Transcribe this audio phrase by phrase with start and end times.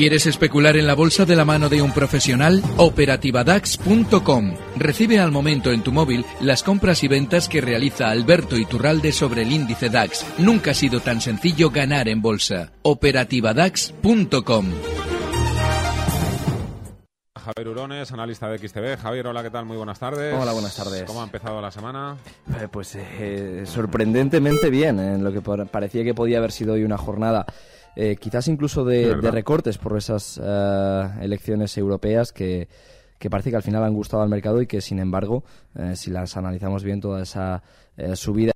[0.00, 2.62] ¿Quieres especular en la bolsa de la mano de un profesional?
[2.78, 4.54] Operativadax.com.
[4.76, 9.42] Recibe al momento en tu móvil las compras y ventas que realiza Alberto Iturralde sobre
[9.42, 10.24] el índice DAX.
[10.38, 12.72] Nunca ha sido tan sencillo ganar en bolsa.
[12.80, 14.66] Operativadax.com.
[17.38, 18.96] Javier Urones, analista de XTV.
[18.96, 19.66] Javier, hola, ¿qué tal?
[19.66, 20.34] Muy buenas tardes.
[20.34, 21.04] Hola, buenas tardes.
[21.04, 22.16] ¿Cómo ha empezado la semana?
[22.58, 26.96] Eh, pues eh, sorprendentemente bien, en lo que parecía que podía haber sido hoy una
[26.96, 27.44] jornada
[27.96, 32.68] eh, quizás incluso de, recortes por esas eh, elecciones europeas que,
[33.30, 35.44] parece que al final han gustado al mercado y que, sin embargo,
[35.76, 37.62] eh, si las analizamos bien, toda esa
[38.14, 38.52] subida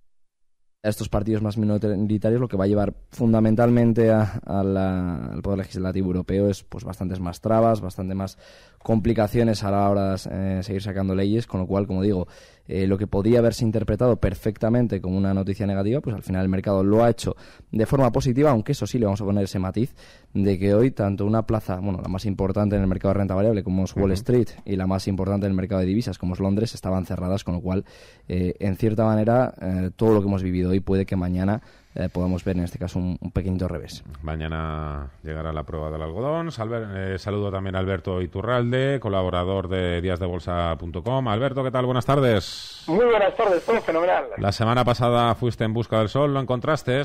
[0.85, 6.49] a estos partidos más minoritarios lo que va a llevar fundamentalmente al Poder Legislativo Europeo
[6.51, 8.37] es pues bastantes más trabas, bastante más
[8.85, 12.29] complicaciones a la hora de seguir sacando leyes, con lo cual, como digo,
[12.69, 16.51] eh, lo que podía haberse interpretado perfectamente como una noticia negativa, pues al final el
[16.51, 17.35] mercado lo ha hecho
[17.73, 19.95] de forma positiva, aunque eso sí le vamos a poner ese matiz
[20.35, 23.35] de que hoy tanto una plaza, bueno, la más importante en el mercado de renta
[23.35, 26.35] variable como es Wall Street y la más importante en el mercado de divisas como
[26.35, 27.87] es Londres estaban cerradas, con lo cual,
[28.29, 31.63] eh, en cierta manera, eh, todo lo que hemos vivido hoy puede que mañana
[31.95, 34.05] eh, podemos ver en este caso un, pequeño revés.
[34.23, 36.49] Mañana llegará la prueba del algodón.
[36.49, 41.29] Eh, saludo también a Alberto Iturralde, colaborador de díasdebolsa.com.
[41.29, 41.87] Alberto, ¿qué tal?
[41.87, 42.85] Buenas tardes.
[42.87, 44.25] Muy buenas tardes, todo fenomenal.
[44.39, 47.03] La semana pasada fuiste en busca del sol, ¿lo encontraste?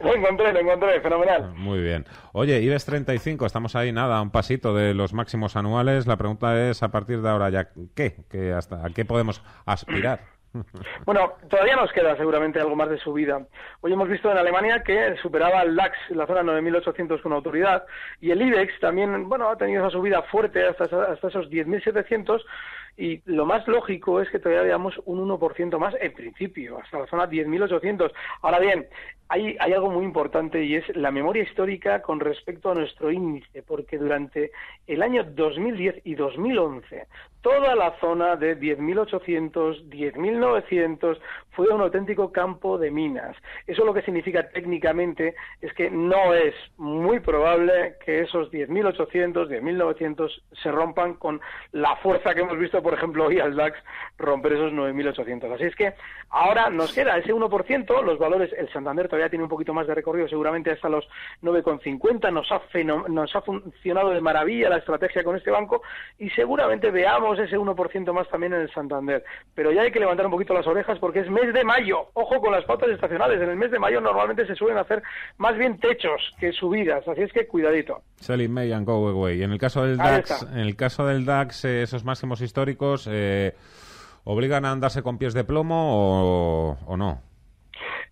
[0.00, 1.54] Lo encontré, lo encontré, fenomenal.
[1.56, 2.04] Muy bien.
[2.32, 6.06] Oye, IBEX 35, estamos ahí, nada, un pasito de los máximos anuales.
[6.06, 8.16] La pregunta es, a partir de ahora ya, ¿qué?
[8.28, 10.33] ¿Qué hasta, ¿A qué podemos aspirar?
[11.04, 13.46] Bueno, todavía nos queda seguramente algo más de subida.
[13.80, 17.84] Hoy hemos visto en Alemania que superaba el DAX la zona 9.800 con autoridad
[18.20, 22.42] y el IBEX también, bueno, ha tenido esa subida fuerte hasta, hasta esos 10.700
[22.96, 27.06] y lo más lógico es que todavía veamos un 1% más en principio, hasta la
[27.06, 28.12] zona 10.800.
[28.42, 28.86] Ahora bien,
[29.28, 33.62] hay, hay algo muy importante y es la memoria histórica con respecto a nuestro índice,
[33.62, 34.52] porque durante
[34.86, 37.06] el año 2010 y 2011
[37.44, 41.18] toda la zona de 10.800, 10.900
[41.50, 43.36] fue un auténtico campo de minas.
[43.66, 50.30] Eso lo que significa técnicamente es que no es muy probable que esos 10.800, 10.900
[50.62, 51.38] se rompan con
[51.72, 53.78] la fuerza que hemos visto, por ejemplo, hoy al DAX
[54.16, 55.54] romper esos 9.800.
[55.54, 55.92] Así es que
[56.30, 59.94] ahora nos queda ese 1%, los valores, el Santander todavía tiene un poquito más de
[59.94, 61.04] recorrido, seguramente hasta los
[61.40, 62.60] 9,50, nos ha,
[63.08, 65.82] nos ha funcionado de maravilla la estrategia con este banco
[66.18, 69.24] y seguramente veamos ese 1% más también en el Santander.
[69.54, 72.08] Pero ya hay que levantar un poquito las orejas porque es mes de mayo.
[72.14, 73.40] Ojo con las pautas estacionales.
[73.40, 75.00] En el mes de mayo normalmente se suelen hacer
[75.36, 77.06] más bien techos que subidas.
[77.06, 78.02] Así es que cuidadito.
[78.16, 79.44] Selling May and go away.
[79.44, 83.54] En el caso del DAX, en el caso del DAX eh, esos máximos históricos, eh,
[84.24, 87.33] ¿obligan a andarse con pies de plomo o no?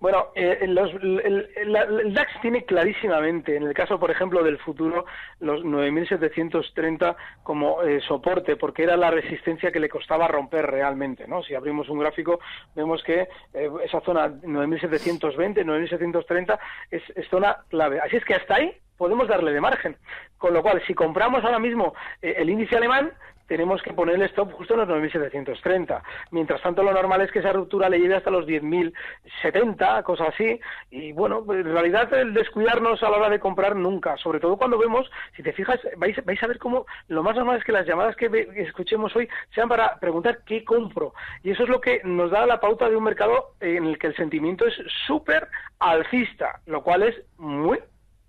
[0.01, 5.07] Bueno, eh, el, DAX tiene clarísimamente, en el caso, por ejemplo, del futuro,
[5.41, 11.43] los 9.730 como eh, soporte, porque era la resistencia que le costaba romper realmente, ¿no?
[11.43, 12.41] Si abrimos un gráfico,
[12.75, 16.59] vemos que eh, esa zona 9.720, 9.730
[16.91, 18.01] es, es zona clave.
[18.01, 19.97] Así es que hasta ahí podemos darle de margen.
[20.39, 23.13] Con lo cual, si compramos ahora mismo el índice alemán,
[23.47, 26.03] tenemos que poner el stop justo en los 9.730.
[26.31, 30.61] Mientras tanto, lo normal es que esa ruptura le lleve hasta los 10.070, cosas así.
[30.91, 34.79] Y bueno, en realidad el descuidarnos a la hora de comprar nunca, sobre todo cuando
[34.79, 37.87] vemos, si te fijas, vais, vais a ver cómo lo más normal es que las
[37.87, 41.15] llamadas que escuchemos hoy sean para preguntar qué compro.
[41.43, 44.09] Y eso es lo que nos da la pauta de un mercado en el que
[44.09, 44.75] el sentimiento es
[45.07, 45.49] súper
[45.79, 47.79] alcista, lo cual es muy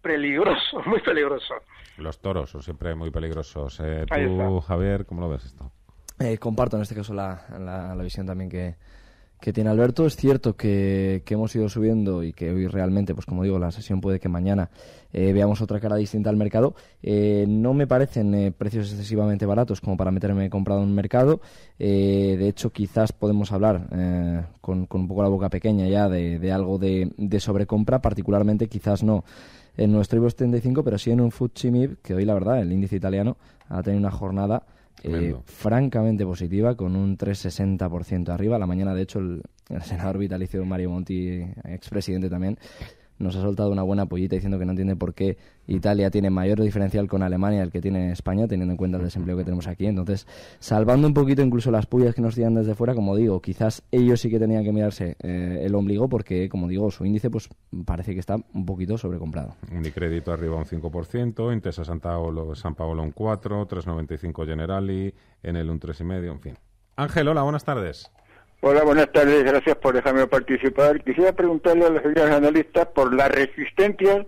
[0.01, 1.55] peligroso, muy peligroso.
[1.97, 3.79] Los toros son siempre muy peligrosos.
[3.83, 5.71] Eh, tú, Javier, ¿cómo lo ves esto?
[6.19, 8.75] Eh, comparto en este caso la, la, visión también que,
[9.39, 10.05] que, tiene Alberto.
[10.07, 13.71] Es cierto que, que, hemos ido subiendo y que hoy realmente, pues como digo, la
[13.71, 14.71] sesión puede que mañana
[15.11, 16.75] eh, veamos otra cara distinta al mercado.
[17.03, 21.41] no me parecen precios excesivamente baratos como para meterme comprado en un mercado.
[21.77, 23.87] de hecho, quizás podemos hablar
[24.61, 28.67] con, con, un poco la boca pequeña ya de, de algo de, de sobrecompra, particularmente
[28.67, 29.23] quizás no
[29.77, 32.95] en nuestro IBEX 35, pero sí en un FTSE que hoy la verdad el índice
[32.95, 33.37] italiano
[33.69, 34.63] ha tenido una jornada
[35.03, 38.57] eh, francamente positiva con un 3,60% arriba.
[38.59, 39.41] La mañana, de hecho, el,
[39.83, 42.57] senador vitalicio Mario Monti, expresidente también,
[43.17, 45.37] nos ha soltado una buena pollita diciendo que no entiende por qué
[45.67, 49.37] Italia tiene mayor diferencial con Alemania del que tiene España, teniendo en cuenta el desempleo
[49.37, 49.85] que tenemos aquí.
[49.85, 50.27] Entonces,
[50.59, 54.19] salvando un poquito incluso las pullas que nos tiran desde fuera, como digo, quizás ellos
[54.19, 57.49] sí que tenían que mirarse eh, el ombligo porque, como digo, su índice pues
[57.85, 59.55] parece que está un poquito sobrecomprado.
[59.71, 65.69] Unicrédito arriba un 5%, Intesa San Paolo, San Paolo un 4, 395 Generali, en el
[65.69, 66.53] un 3,5, en fin.
[66.95, 68.11] Ángel, hola, buenas tardes.
[68.61, 71.03] Hola, buenas tardes, gracias por dejarme participar.
[71.03, 74.25] Quisiera preguntarle a los señores analistas por la resistencia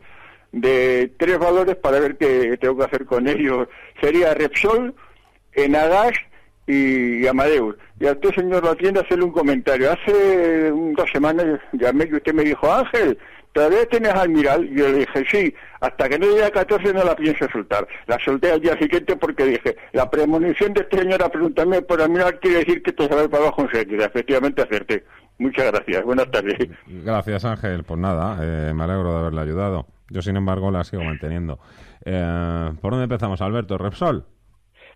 [0.55, 3.67] de tres valores para ver qué tengo que hacer con ellos.
[4.01, 4.95] Sería Repsol,
[5.53, 6.13] Enagas
[6.65, 7.75] y Amadeus.
[7.99, 9.91] Y a usted, señor atiende hacerle un comentario.
[9.91, 13.17] Hace dos semanas llamé y usted me dijo, Ángel,
[13.51, 14.65] ¿todavía tienes Almiral?
[14.65, 17.85] Y yo le dije, sí, hasta que no llegue a 14 no la pienso soltar.
[18.07, 22.01] La solté al día siguiente porque dije, la premonición de este señor a preguntarme por
[22.01, 24.05] Almiral quiere decir que te va para abajo enseguida.
[24.05, 25.03] Efectivamente acerté.
[25.37, 26.01] Muchas gracias.
[26.05, 26.55] Buenas tardes.
[26.87, 27.83] Gracias, Ángel.
[27.83, 29.85] Pues nada, eh, me alegro de haberle ayudado.
[30.09, 31.59] Yo, sin embargo, la sigo manteniendo.
[32.03, 33.77] Eh, ¿Por dónde empezamos, Alberto?
[33.77, 34.25] ¿Repsol?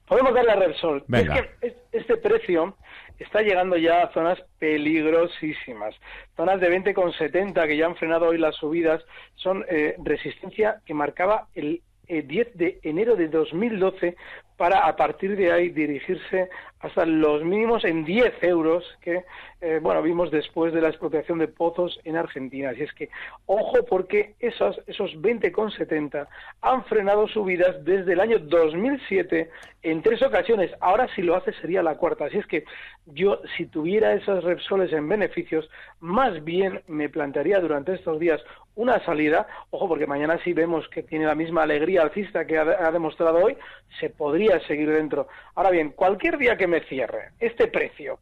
[0.08, 1.04] Podemos darle a Repsol.
[1.12, 2.76] Es que este precio
[3.20, 5.96] está llegando ya a zonas peligrosísimas.
[6.36, 9.04] Zonas de 20,70 que ya han frenado hoy las subidas
[9.36, 14.16] son eh, resistencia que marcaba el 10 eh, de enero de 2012
[14.60, 16.50] para a partir de ahí dirigirse
[16.82, 19.24] hasta los mínimos en 10 euros que
[19.62, 22.72] eh, bueno vimos después de la expropiación de pozos en Argentina.
[22.72, 23.10] Así es que
[23.46, 26.28] ojo porque esos, esos 20,70
[26.62, 29.50] han frenado subidas desde el año 2007
[29.84, 30.72] en tres ocasiones.
[30.82, 32.26] Ahora si lo hace sería la cuarta.
[32.26, 32.66] Así es que
[33.06, 35.70] yo si tuviera esas Repsoles en beneficios,
[36.02, 38.42] más bien me plantearía durante estos días
[38.76, 39.48] una salida.
[39.72, 43.58] Ojo porque mañana si vemos que tiene la misma alegría alcista que ha demostrado hoy,
[44.00, 45.28] se podría seguir dentro.
[45.56, 48.20] Ahora bien, cualquier día que me cierre este precio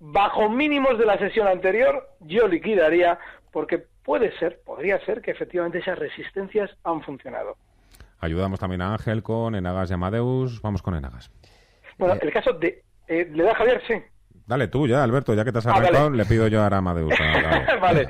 [0.00, 3.18] bajo mínimos de la sesión anterior, yo liquidaría
[3.52, 7.56] porque puede ser, podría ser que efectivamente esas resistencias han funcionado.
[8.18, 10.60] Ayudamos también a Ángel con Enagas y Amadeus.
[10.62, 11.30] Vamos con Enagas.
[11.98, 12.82] Bueno, el caso de...
[13.08, 13.82] Eh, ¿Le da Javier?
[13.86, 13.94] Sí.
[14.50, 17.14] Dale tú ya, Alberto, ya que te has ah, arrancado, le pido yo a Amadeus.
[17.80, 18.08] vale.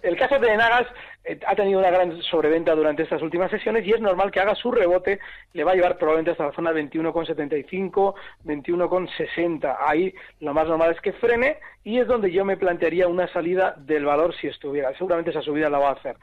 [0.00, 0.86] El caso de Enagas
[1.22, 4.54] eh, ha tenido una gran sobreventa durante estas últimas sesiones y es normal que haga
[4.54, 5.20] su rebote,
[5.52, 9.76] le va a llevar probablemente hasta la zona 21,75, 21,60.
[9.86, 13.74] Ahí lo más normal es que frene y es donde yo me plantearía una salida
[13.76, 14.96] del valor si estuviera.
[14.96, 16.16] Seguramente esa subida la va a hacer.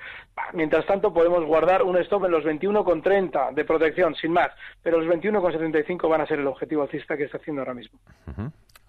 [0.54, 4.50] Mientras tanto podemos guardar un stop en los 21,30 de protección, sin más,
[4.81, 8.00] pero los 21,75 van a ser el objetivo alcista que está haciendo ahora mismo.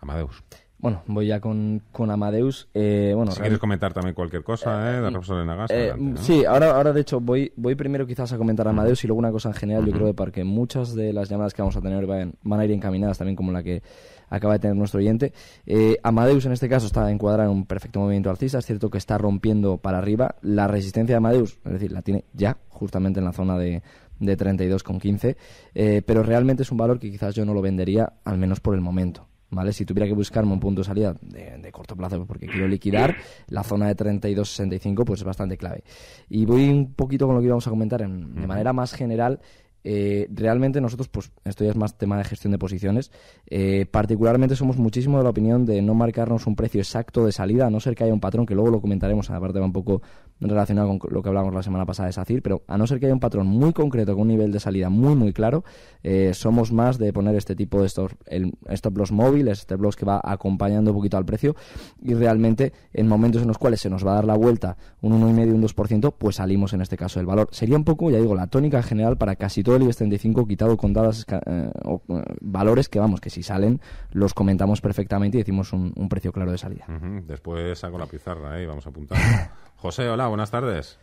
[0.01, 0.43] Amadeus.
[0.81, 2.69] Bueno, voy ya con, con Amadeus.
[2.73, 5.01] Eh, bueno, si quieres comentar también cualquier cosa, ¿eh?
[5.03, 8.67] De profesor Nagas, eh, Sí, ahora, ahora de hecho voy, voy primero quizás a comentar
[8.67, 9.85] a Amadeus y luego una cosa en general.
[9.85, 12.65] Yo creo que porque muchas de las llamadas que vamos a tener van, van a
[12.65, 13.83] ir encaminadas también como la que
[14.31, 15.35] acaba de tener nuestro oyente.
[15.67, 18.59] Eh, Amadeus en este caso está encuadrado en un perfecto movimiento alcista.
[18.59, 20.37] Es cierto que está rompiendo para arriba.
[20.41, 23.83] La resistencia de Amadeus, es decir, la tiene ya justamente en la zona de,
[24.19, 25.37] de 32,15.
[25.75, 28.75] Eh, pero realmente es un valor que quizás yo no lo vendería, al menos por
[28.75, 29.27] el momento.
[29.51, 29.73] ¿Vale?
[29.73, 33.17] Si tuviera que buscarme un punto de salida de, corto plazo porque quiero liquidar,
[33.49, 35.85] la zona de 32-65 pues es bastante clave.
[36.29, 39.41] Y voy un poquito con lo que íbamos a comentar en, de manera más general
[39.83, 43.11] eh, realmente nosotros, pues esto ya es más tema de gestión de posiciones,
[43.47, 47.67] eh, particularmente somos muchísimo de la opinión de no marcarnos un precio exacto de salida,
[47.67, 50.03] a no ser que haya un patrón, que luego lo comentaremos, aparte va un poco
[50.49, 53.07] relacionado con lo que hablamos la semana pasada de SACIR, pero a no ser que
[53.07, 55.65] haya un patrón muy concreto con un nivel de salida muy muy claro,
[56.03, 59.97] eh, somos más de poner este tipo de stop, el stop loss móviles, este blogs
[59.97, 61.57] que va acompañando un poquito al precio
[62.03, 65.13] y realmente en momentos en los cuales se nos va a dar la vuelta un
[65.13, 67.49] 1,5, un 2%, pues salimos en este caso del valor.
[67.53, 70.77] Sería un poco, ya digo, la tónica general para casi todo el IBEX 35 quitado
[70.77, 73.81] con dadas eh, eh, valores que vamos, que si salen
[74.13, 76.87] los comentamos perfectamente y decimos un, precio claro de salida.
[77.27, 79.19] Después saco la pizarra y vamos a apuntar.
[79.81, 80.99] José, hola, buenas tardes.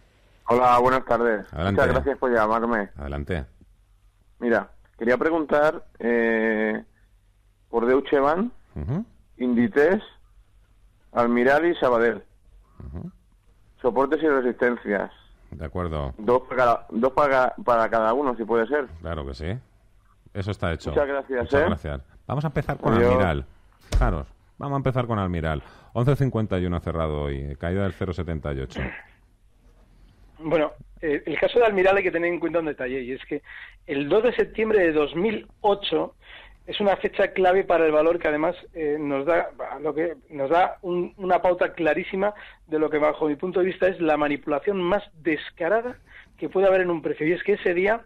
[0.46, 1.52] Hola, buenas tardes.
[1.52, 2.90] Muchas gracias por llamarme.
[2.96, 3.46] Adelante.
[4.40, 4.70] Mira,
[5.00, 6.84] quería preguntar eh,
[7.70, 8.52] por Deutsche Bank,
[9.38, 10.04] Inditex,
[11.12, 12.24] Almiral y Sabadell.
[13.82, 15.12] Soportes y resistencias.
[15.50, 16.14] De acuerdo.
[16.20, 18.88] Dos para, dos para, para cada uno, si puede ser.
[19.02, 19.58] Claro que sí.
[20.34, 20.92] Eso está hecho.
[20.92, 21.40] Muchas gracias.
[21.42, 21.66] Muchas ¿eh?
[21.66, 22.02] gracias.
[22.28, 23.44] Vamos a empezar con Almiral.
[23.92, 25.64] Fijaros, vamos a empezar con Almiral.
[25.94, 28.94] 11.51 cerrado hoy, caída del 0.78.
[30.40, 33.26] Bueno, eh, el caso de Almiral hay que tener en cuenta un detalle, y es
[33.26, 33.42] que
[33.88, 36.16] el 2 de septiembre de 2008
[36.68, 39.50] es una fecha clave para el valor que además eh, nos da
[39.82, 42.34] lo que nos da una pauta clarísima
[42.68, 45.98] de lo que bajo mi punto de vista es la manipulación más descarada
[46.38, 48.02] que puede haber en un precio y es que ese día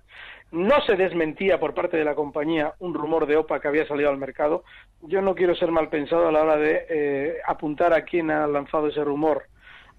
[0.51, 4.10] no se desmentía por parte de la compañía un rumor de OPA que había salido
[4.10, 4.63] al mercado.
[5.01, 8.48] Yo no quiero ser mal pensado a la hora de eh, apuntar a quién ha
[8.48, 9.43] lanzado ese rumor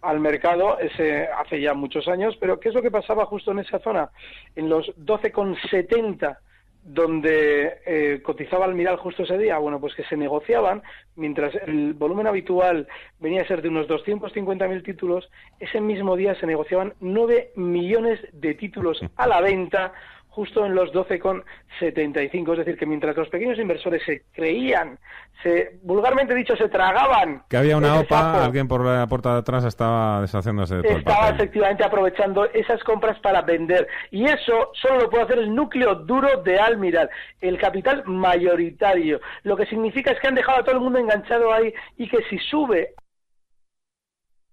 [0.02, 3.61] al mercado ese, hace ya muchos años, pero ¿qué es lo que pasaba justo en
[3.61, 4.11] esa zona?
[4.56, 6.38] En los 12,70
[6.85, 10.82] donde eh, cotizaba Almiral justo ese día, bueno, pues que se negociaban,
[11.14, 12.88] mientras el volumen habitual
[13.21, 15.30] venía a ser de unos 250.000 títulos,
[15.61, 19.92] ese mismo día se negociaban 9 millones de títulos a la venta,
[20.33, 22.53] justo en los 12,75.
[22.53, 24.99] Es decir, que mientras los pequeños inversores se creían,
[25.43, 27.43] se vulgarmente dicho, se tragaban.
[27.49, 31.29] Que había una OPA, alguien por la puerta de atrás estaba deshaciéndose de todo Estaba
[31.29, 33.87] efectivamente aprovechando esas compras para vender.
[34.11, 37.11] Y eso solo lo puede hacer el núcleo duro de Almiral,
[37.41, 39.21] el capital mayoritario.
[39.43, 42.23] Lo que significa es que han dejado a todo el mundo enganchado ahí y que
[42.31, 42.95] si sube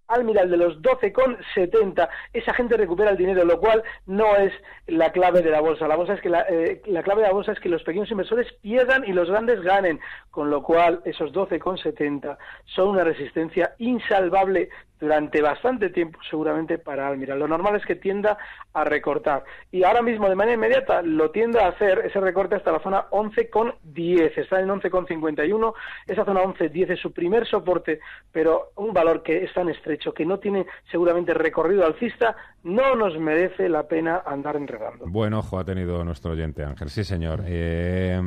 [0.10, 4.52] Almiral de los 12,70, esa gente recupera el dinero, lo cual no es
[4.88, 5.88] la clave de la bolsa.
[5.88, 8.12] La, bolsa es que la, eh, la, clave de la bolsa es que los pequeños
[8.12, 10.00] inversores pierdan y los grandes ganen,
[10.32, 17.40] con lo cual esos 12,70 son una resistencia insalvable durante bastante tiempo seguramente para Almiral.
[17.40, 18.38] Lo normal es que tienda
[18.74, 22.72] a recortar y ahora mismo de manera inmediata lo tiende a hacer ese recorte hasta
[22.72, 24.38] la zona 11,10.
[24.38, 25.74] Está en 11,51.
[26.08, 28.00] Esa zona 11,10 es su primer soporte,
[28.32, 33.18] pero un valor que es tan estrecho que no tiene seguramente recorrido alcista, no nos
[33.20, 35.06] merece la pena andar enredando.
[35.08, 36.90] Buen ojo ha tenido nuestro oyente Ángel.
[36.90, 37.44] Sí, señor.
[37.46, 38.20] Eh,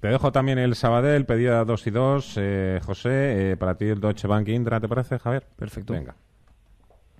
[0.00, 2.34] te dejo también el Sabadell, pedida 2 y 2.
[2.38, 5.46] Eh, José, eh, para ti el Deutsche Bank Indra, ¿te parece, Javier?
[5.56, 5.92] Perfecto.
[5.92, 6.14] Venga.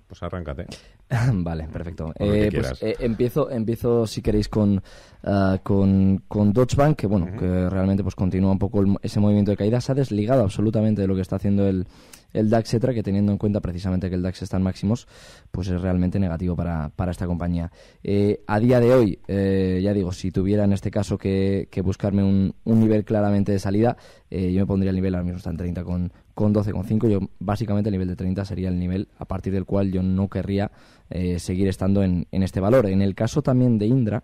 [0.07, 0.67] Pues arráncate.
[1.33, 2.13] vale, perfecto.
[2.19, 4.81] Eh, pues eh, empiezo, empiezo si queréis con,
[5.23, 9.51] uh, con, con Deutsche Bank, que bueno, que realmente pues continúa un poco ese movimiento
[9.51, 9.81] de caída.
[9.81, 11.87] Se ha desligado absolutamente de lo que está haciendo el,
[12.33, 15.07] el DAX, etcétera, que teniendo en cuenta precisamente que el DAX está en máximos,
[15.51, 17.71] pues es realmente negativo para, para esta compañía.
[18.03, 22.23] Eh, a día de hoy, eh, ya digo, si tuviera en este caso que, buscarme
[22.23, 23.97] un, un, nivel claramente de salida,
[24.29, 27.09] eh, yo me pondría el nivel ahora mismo está en 30 con, con 12,5.
[27.09, 30.29] Yo básicamente el nivel de 30 sería el nivel a partir del cual yo no
[30.29, 30.71] querría
[31.09, 32.87] eh, seguir estando en, en este valor.
[32.87, 34.23] En el caso también de Indra,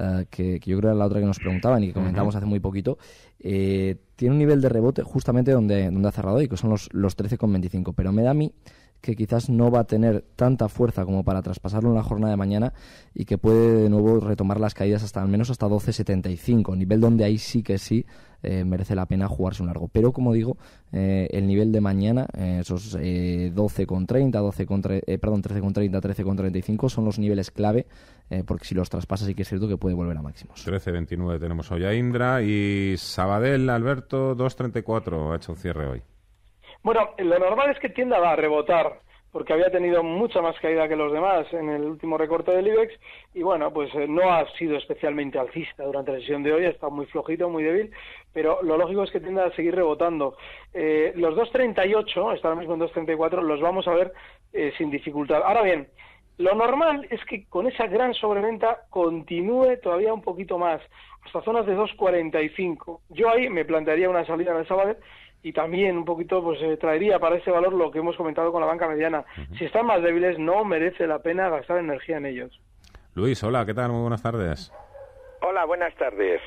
[0.00, 2.36] Uh, que, que, yo creo era la otra que nos preguntaban y que comentamos uh
[2.36, 2.38] -huh.
[2.38, 2.96] hace muy poquito,
[3.38, 6.88] eh, tiene un nivel de rebote justamente donde, donde ha cerrado y que son los,
[6.92, 7.92] los 13,25.
[7.94, 8.50] Pero me da a mí
[9.00, 12.36] que quizás no va a tener tanta fuerza como para traspasarlo en la jornada de
[12.36, 12.72] mañana
[13.14, 17.24] y que puede de nuevo retomar las caídas hasta al menos hasta 12.75, nivel donde
[17.24, 18.04] ahí sí que sí
[18.42, 19.88] eh, merece la pena jugarse un largo.
[19.88, 20.56] Pero como digo,
[20.92, 24.66] eh, el nivel de mañana, eh, esos 12,30, 12
[25.18, 27.86] perdón, 13,30, 13,35 son los niveles clave
[28.46, 30.66] porque si los traspasas sí que es cierto que puede volver a máximos.
[30.66, 36.02] 13.29 tenemos hoy a Indra y Sabadell, Alberto, 2.34 ha hecho un cierre hoy.
[36.82, 39.00] Bueno, lo normal es que tienda a rebotar,
[39.32, 42.94] porque había tenido mucha más caída que los demás en el último recorte del IBEX
[43.34, 46.70] y bueno, pues eh, no ha sido especialmente alcista durante la sesión de hoy, ha
[46.70, 47.90] estado muy flojito, muy débil,
[48.32, 50.36] pero lo lógico es que tienda a seguir rebotando.
[50.72, 54.12] Eh, los 2.38, está ahora mismo en 2.34, los vamos a ver
[54.52, 55.42] eh, sin dificultad.
[55.44, 55.88] Ahora bien,
[56.40, 60.80] lo normal es que con esa gran sobreventa continúe todavía un poquito más,
[61.22, 63.00] hasta zonas de 2.45.
[63.10, 64.96] Yo ahí me plantearía una salida en el sábado
[65.42, 68.62] y también un poquito pues eh, traería para ese valor lo que hemos comentado con
[68.62, 69.20] la banca mediana.
[69.36, 69.58] Uh -huh.
[69.58, 72.58] Si están más débiles no merece la pena gastar energía en ellos.
[73.14, 73.90] Luis, hola, ¿qué tal?
[73.90, 74.72] Muy buenas tardes.
[75.42, 76.40] Hola, buenas tardes.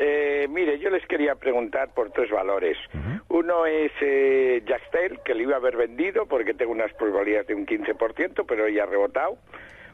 [0.00, 2.78] Eh, mire, yo les quería preguntar por tres valores.
[2.94, 3.22] Uh -huh.
[3.40, 7.54] Uno es eh, Jackstel, que le iba a haber vendido porque tengo unas probabilidades de
[7.54, 9.38] un 15%, pero ya ha rebotado.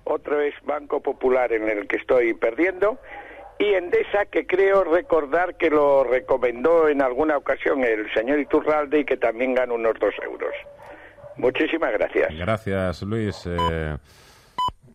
[0.05, 2.99] Otro es Banco Popular, en el que estoy perdiendo
[3.59, 9.05] y Endesa, que creo recordar que lo recomendó en alguna ocasión el señor Iturralde y
[9.05, 10.53] que también gana unos dos euros.
[11.37, 12.37] Muchísimas gracias.
[12.37, 13.47] Gracias, Luis.
[13.47, 13.97] Eh,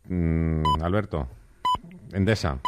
[0.07, 1.27] mm, Alberto,
[2.13, 2.59] Endesa.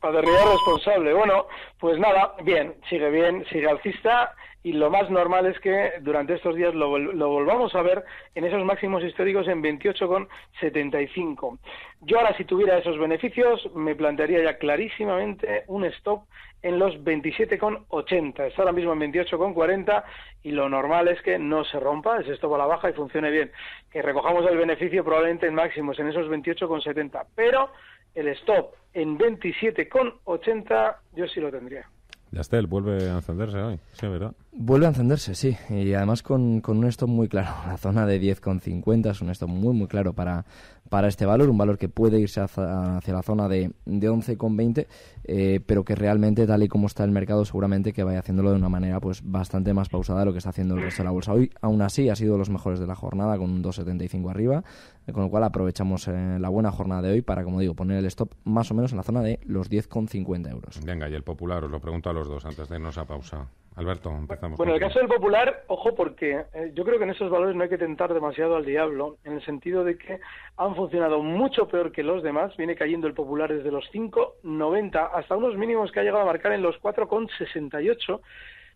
[0.00, 1.12] Paderría responsable.
[1.12, 1.46] Bueno,
[1.78, 6.54] pues nada, bien, sigue bien, sigue alcista y lo más normal es que durante estos
[6.54, 8.04] días lo, lo, volvamos a ver
[8.34, 11.58] en esos máximos históricos en 28,75.
[12.02, 16.24] Yo ahora si tuviera esos beneficios me plantearía ya clarísimamente un stop
[16.62, 18.46] en los 27,80.
[18.46, 20.04] Está ahora mismo en 28,40
[20.42, 23.30] y lo normal es que no se rompa ese stop a la baja y funcione
[23.30, 23.50] bien.
[23.90, 27.26] Que recojamos el beneficio probablemente en máximos en esos 28,70.
[27.34, 27.70] Pero
[28.14, 31.88] el stop en 27,80 yo sí lo tendría.
[32.32, 34.32] Yastel vuelve a encenderse hoy, sí, ¿verdad?
[34.52, 37.50] Vuelve a encenderse, sí, y además con, con un stop muy claro.
[37.68, 40.44] La zona de 10,50 es un stop muy, muy claro para,
[40.88, 44.88] para este valor, un valor que puede irse hacia, hacia la zona de, de 11,20,
[45.22, 48.56] eh, pero que realmente, tal y como está el mercado, seguramente que vaya haciéndolo de
[48.56, 51.12] una manera pues bastante más pausada de lo que está haciendo el resto de la
[51.12, 51.32] bolsa.
[51.32, 54.64] Hoy, aún así, ha sido los mejores de la jornada, con un 2,75 arriba,
[55.06, 57.98] eh, con lo cual aprovechamos eh, la buena jornada de hoy para, como digo, poner
[57.98, 60.80] el stop más o menos en la zona de los 10,50 euros.
[60.84, 63.46] Venga, y el popular, os lo pregunto a los dos antes de irnos a pausa.
[63.76, 64.58] Alberto, empezamos.
[64.58, 67.54] Bueno, en el caso del Popular, ojo porque eh, yo creo que en esos valores
[67.54, 70.20] no hay que tentar demasiado al diablo, en el sentido de que
[70.56, 72.56] han funcionado mucho peor que los demás.
[72.56, 76.52] Viene cayendo el Popular desde los 5,90 hasta unos mínimos que ha llegado a marcar
[76.52, 78.20] en los 4,68.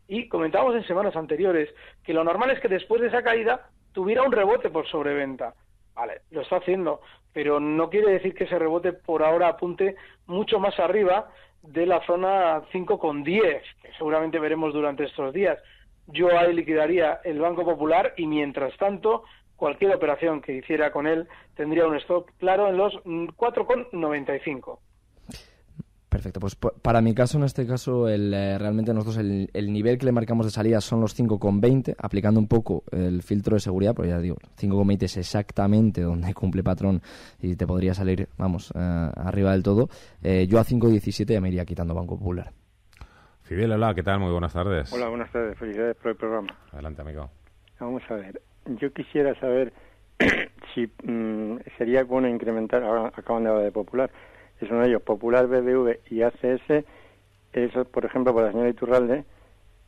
[0.06, 1.68] Y comentábamos en semanas anteriores
[2.04, 5.54] que lo normal es que después de esa caída tuviera un rebote por sobreventa.
[5.94, 7.00] Vale, lo está haciendo,
[7.32, 9.96] pero no quiere decir que ese rebote por ahora apunte
[10.26, 11.30] mucho más arriba
[11.68, 15.58] de la zona 5,10, que seguramente veremos durante estos días.
[16.06, 19.24] Yo ahí liquidaría el Banco Popular y mientras tanto
[19.56, 24.78] cualquier operación que hiciera con él tendría un stock claro en los 4,95.
[26.14, 30.06] Perfecto, pues para mi caso, en este caso, el, eh, realmente nosotros el, nivel que
[30.06, 34.08] le marcamos de salida son los 5,20, aplicando un poco el filtro de seguridad, pero
[34.08, 37.02] ya digo, 5,20 es exactamente donde cumple patrón
[37.42, 39.88] y te podría salir, vamos, eh, arriba del todo.
[40.22, 42.52] Eh, yo a 5,17 ya me iría quitando Banco Popular.
[43.42, 44.20] Fidel, hola, ¿qué tal?
[44.20, 44.92] Muy buenas tardes.
[44.92, 46.56] Hola, buenas tardes, felicidades por el programa.
[46.70, 47.28] Adelante, amigo.
[47.80, 49.72] Vamos a ver, yo quisiera saber
[50.76, 54.10] si mm, sería bueno incrementar, ahora acaban de hablar de Popular,
[54.60, 56.84] es uno de ellos, Popular, BBV y ACS,
[57.52, 59.24] eso, por ejemplo, para la señora Iturralde,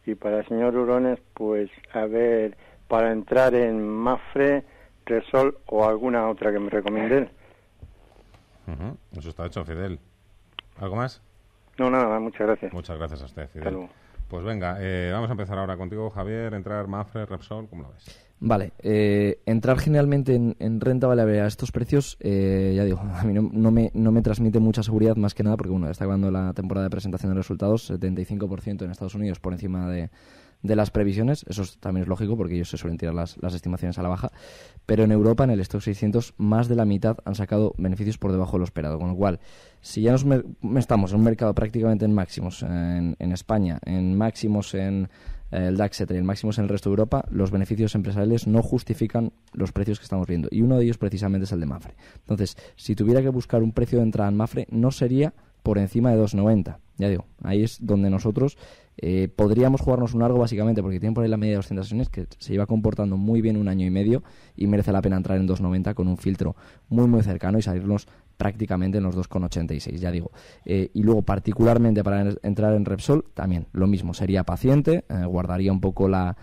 [0.07, 2.57] y para el señor Urones, pues, a ver,
[2.89, 4.65] para entrar en Mafre,
[5.05, 7.31] Resol o alguna otra que me recomienden.
[9.17, 10.01] Eso está hecho, Fidel.
[10.79, 11.23] ¿Algo más?
[11.79, 12.73] No, nada, muchas gracias.
[12.73, 13.89] Muchas gracias a usted, Fidel.
[14.29, 16.55] Pues venga, eh, vamos a empezar ahora contigo, Javier.
[16.55, 18.26] Entrar Mafre, Repsol, ¿cómo lo ves?
[18.39, 23.33] Vale, eh, entrar generalmente en, renta variable a estos precios, eh, ya digo, a mí
[23.33, 26.53] no, me, no me transmite mucha seguridad más que nada porque, bueno, está acabando la
[26.53, 30.11] temporada de presentación de resultados, 75% en Estados Unidos por encima de,
[30.63, 33.99] de las previsiones, eso también es lógico porque ellos se suelen tirar las, las, estimaciones
[33.99, 34.33] a la baja,
[34.85, 38.33] pero en Europa, en el Stock 600, más de la mitad han sacado beneficios por
[38.33, 39.41] debajo de lo esperado, con lo cual,
[39.81, 40.25] si ya nos
[40.77, 45.09] estamos en un mercado prácticamente en máximos en, en España, en máximos en
[45.51, 49.33] el DAX y el máximo en el resto de Europa, los beneficios empresariales no justifican
[49.53, 50.49] los precios que estamos viendo.
[50.51, 51.95] Y uno de ellos precisamente es el de Mafre.
[52.17, 56.11] Entonces, si tuviera que buscar un precio de entrada en Mafre, no sería por encima
[56.11, 56.79] de 2,90.
[56.99, 58.57] Ya digo, ahí es donde nosotros
[58.99, 62.09] eh, podríamos jugarnos un largo básicamente porque tienen por ahí la media de 200 sesiones
[62.09, 64.23] que se lleva comportando muy bien un año y medio
[64.57, 66.57] y merece la pena entrar en 2,90 con un filtro
[66.89, 70.31] muy muy cercano y salirnos prácticamente en los 2,86, ya digo.
[70.65, 75.73] Eh, y luego, particularmente para entrar en Repsol, también lo mismo, sería paciente, eh, guardaría
[75.73, 76.37] un poco la,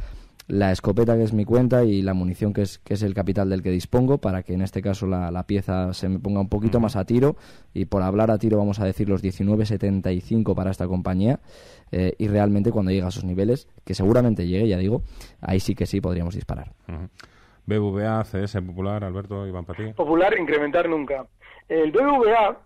[0.48, 3.50] la, escopeta que es mi cuenta y la munición que es, que es el capital
[3.50, 6.50] del que dispongo para que en este caso la, la pieza se me ponga un
[6.50, 7.36] poquito más a tiro
[7.74, 11.40] y por hablar a tiro vamos a decir los 19,75 para esta compañía
[11.96, 15.04] eh, y realmente cuando llegue a esos niveles, que seguramente llegue, ya digo,
[15.42, 16.72] ahí sí que sí podríamos disparar.
[17.68, 19.94] BVA, CS Popular, Alberto, Iván Patí.
[19.94, 21.28] Popular, incrementar nunca.
[21.70, 22.58] El BBVA,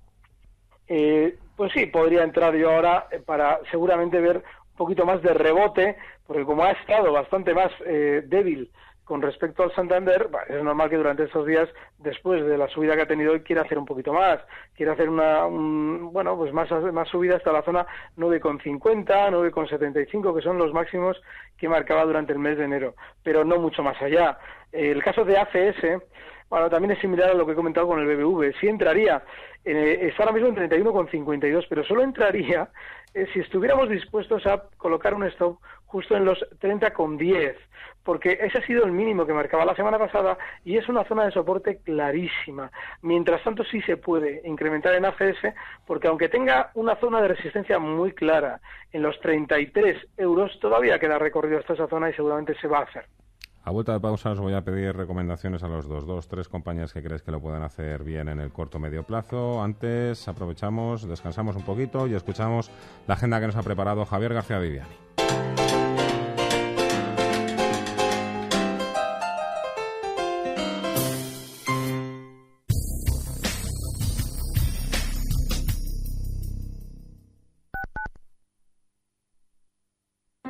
[0.87, 5.33] eh, pues sí, podría entrar yo ahora eh, para seguramente ver un poquito más de
[5.33, 8.69] rebote, porque como ha estado bastante más eh, débil
[9.07, 13.03] con respecto al Santander, es normal que durante estos días, después de la subida que
[13.03, 14.39] ha tenido hoy, quiera hacer un poquito más,
[14.75, 17.87] quiera hacer una, bueno, pues más, más subida hasta la zona
[18.17, 21.21] 9,50, 9,75, que son los máximos
[21.57, 24.37] que marcaba durante el mes de enero, pero no mucho más allá.
[24.73, 26.03] El caso de ACS,
[26.49, 28.55] bueno, también es similar a lo que he comentado con el BBV.
[28.59, 29.23] Sí entraría,
[29.63, 32.69] eh, está ahora mismo en 31,52, pero solo entraría
[33.13, 37.55] eh, si estuviéramos dispuestos a colocar un stop justo en los 30,10,
[38.03, 41.25] porque ese ha sido el mínimo que marcaba la semana pasada y es una zona
[41.25, 42.71] de soporte clarísima.
[43.01, 45.53] Mientras tanto, sí se puede incrementar en ACS,
[45.85, 48.59] porque aunque tenga una zona de resistencia muy clara
[48.91, 52.83] en los 33 euros, todavía queda recorrido hasta esa zona y seguramente se va a
[52.83, 53.05] hacer.
[53.63, 56.93] A vuelta de pausa os voy a pedir recomendaciones a los dos, dos, tres compañías
[56.93, 59.61] que crees que lo pueden hacer bien en el corto medio plazo.
[59.61, 62.71] Antes aprovechamos, descansamos un poquito y escuchamos
[63.07, 65.06] la agenda que nos ha preparado Javier García Viviani.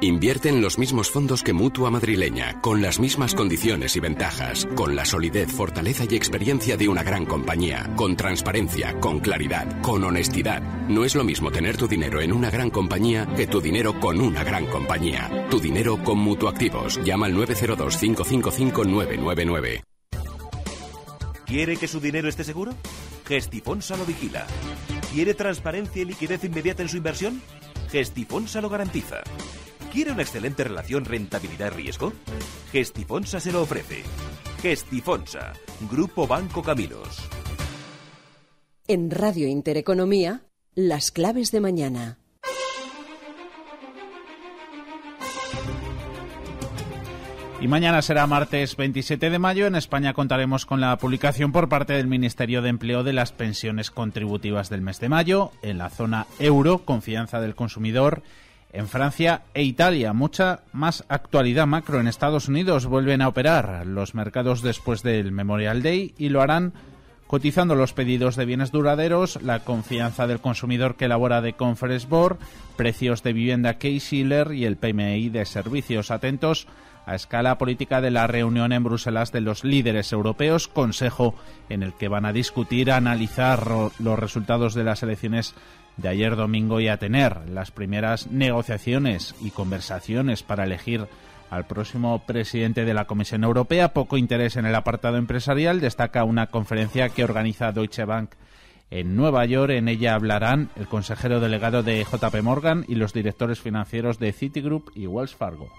[0.08, 4.96] Invierte en los mismos fondos que Mutua Madrileña, con las mismas condiciones y ventajas, con
[4.96, 10.62] la solidez, fortaleza y experiencia de una gran compañía, con transparencia, con claridad, con honestidad.
[10.88, 14.22] No es lo mismo tener tu dinero en una gran compañía que tu dinero con
[14.22, 15.46] una gran compañía.
[15.50, 17.04] Tu dinero con Mutuactivos.
[17.04, 19.84] Llama al 902 555 999.
[21.46, 22.74] ¿Quiere que su dinero esté seguro?
[23.26, 24.48] Gestifonsa lo vigila.
[25.14, 27.42] ¿Quiere transparencia y liquidez inmediata en su inversión?
[27.92, 29.22] Gestifonsa lo garantiza.
[29.98, 32.14] ¿Quiere una excelente relación rentabilidad-riesgo?
[32.72, 34.04] Gestifonsa se lo ofrece.
[34.62, 35.54] Gestifonsa,
[35.90, 37.28] Grupo Banco Caminos.
[38.88, 40.44] En Radio Intereconomía,
[40.76, 42.20] las claves de mañana.
[47.60, 49.66] Y mañana será martes 27 de mayo.
[49.66, 53.90] En España contaremos con la publicación por parte del Ministerio de Empleo de las pensiones
[53.90, 55.52] contributivas del mes de mayo.
[55.64, 58.22] En la zona euro, confianza del consumidor.
[58.74, 62.00] En Francia e Italia, mucha más actualidad macro.
[62.00, 66.74] En Estados Unidos vuelven a operar los mercados después del Memorial Day y lo harán
[67.28, 72.38] cotizando los pedidos de bienes duraderos, la confianza del consumidor que elabora de Conference Board,
[72.76, 76.12] precios de vivienda Case-Shiller y el PMI de servicios.
[76.12, 76.68] Atentos
[77.06, 81.36] a escala política de la reunión en Bruselas de los líderes europeos, consejo
[81.70, 83.66] en el que van a discutir, analizar
[84.00, 85.56] los resultados de las elecciones
[85.98, 91.08] de ayer domingo y a tener las primeras negociaciones y conversaciones para elegir
[91.50, 93.94] al próximo presidente de la Comisión Europea.
[93.94, 95.80] Poco interés en el apartado empresarial.
[95.80, 98.32] Destaca una conferencia que organiza Deutsche Bank
[98.90, 99.72] en Nueva York.
[99.72, 104.92] En ella hablarán el consejero delegado de JP Morgan y los directores financieros de Citigroup
[104.96, 105.70] y Wells Fargo.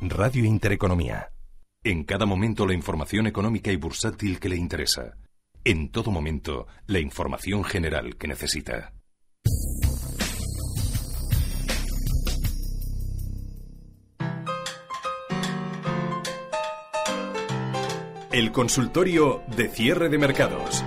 [0.00, 1.30] Radio Intereconomía.
[1.82, 5.16] En cada momento la información económica y bursátil que le interesa.
[5.66, 8.92] En todo momento la información general que necesita.
[18.30, 20.84] El consultorio de cierre de mercados.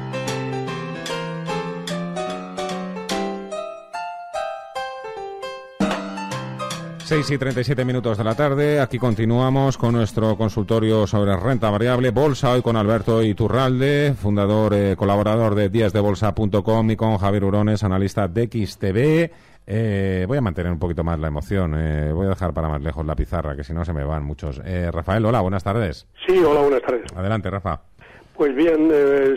[7.07, 8.81] 6 y 37 minutos de la tarde.
[8.81, 12.09] Aquí continuamos con nuestro consultorio sobre renta variable.
[12.09, 18.27] Bolsa hoy con Alberto Iturralde, fundador, eh, colaborador de díasdebolsa.com y con Javier Urones, analista
[18.27, 19.31] de XTV.
[19.65, 21.75] Eh, voy a mantener un poquito más la emoción.
[21.77, 24.25] Eh, voy a dejar para más lejos la pizarra, que si no se me van
[24.25, 24.61] muchos.
[24.91, 26.09] Rafael, hola, buenas tardes.
[26.27, 27.05] Sí, hola, buenas tardes.
[27.15, 27.79] Adelante, Rafa.
[28.35, 28.91] Pues bien,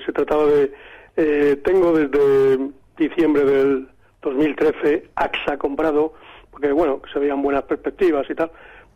[0.04, 1.56] se trataba de...
[1.62, 3.88] tengo desde diciembre del
[4.22, 6.14] 2013 AXA comprado
[6.60, 8.50] porque bueno, se veían buenas perspectivas y tal,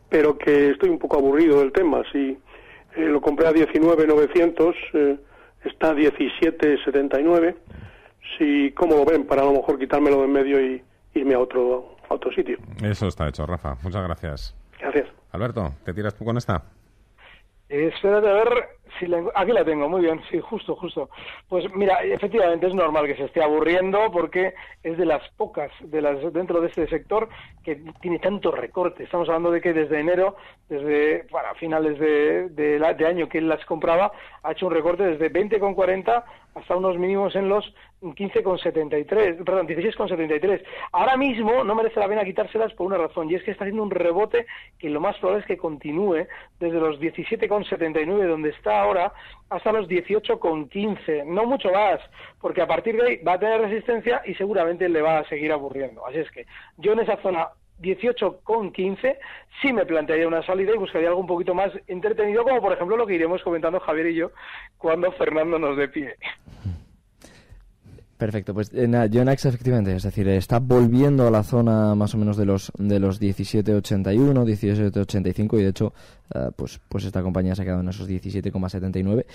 [0.07, 2.03] pero que estoy un poco aburrido del tema.
[2.11, 2.37] Si
[2.95, 5.17] eh, lo compré a 19.900, eh,
[5.63, 7.55] está a 17.79.
[8.37, 9.25] Si, ¿Cómo lo ven?
[9.25, 10.83] Para a lo mejor quitármelo de en medio y
[11.15, 12.57] irme a otro, a otro sitio.
[12.83, 13.75] Eso está hecho, Rafa.
[13.83, 14.55] Muchas gracias.
[14.79, 15.07] Gracias.
[15.31, 16.63] Alberto, ¿te tiras tú con esta?
[17.69, 18.47] Eh, espérate a ver
[18.99, 21.09] si aquí la tengo, muy bien, sí, justo, justo.
[21.47, 24.53] Pues mira, efectivamente es normal que se esté aburriendo porque
[24.83, 27.29] es de las pocas de las dentro de este sector
[27.63, 29.03] que tiene tanto recorte.
[29.03, 30.35] Estamos hablando de que desde enero,
[30.69, 34.11] desde para finales de, de, año que él las compraba,
[34.43, 36.23] ha hecho un recorte desde 20,40
[36.55, 37.65] hasta unos mínimos en los
[38.01, 40.63] 15,73, perdón, 16,73.
[40.93, 43.83] Ahora mismo no merece la pena quitárselas por una razón, y es que está haciendo
[43.83, 44.45] un rebote
[44.79, 46.25] que lo más probable es que continúe
[46.59, 49.11] desde los 17,79 donde está ahora
[49.49, 51.99] hasta los 18,15, no mucho más,
[52.39, 55.51] porque a partir de ahí va a tener resistencia y seguramente le va a seguir
[55.51, 56.05] aburriendo.
[56.07, 56.45] Así es que
[56.77, 57.49] yo en esa zona
[57.81, 59.17] 18,15
[59.61, 62.97] sí me plantearía una salida y buscaría algo un poquito más entretenido, como por ejemplo
[62.97, 64.31] lo que iremos comentando Javier y yo
[64.77, 66.15] cuando Fernando nos dé pie.
[68.17, 72.37] Perfecto, pues eh, Jonax efectivamente, es decir, está volviendo a la zona más o menos
[72.37, 75.93] de los de los 17.81, 17.85 y de hecho
[76.33, 79.25] eh, pues pues esta compañía se ha quedado en esos 17,79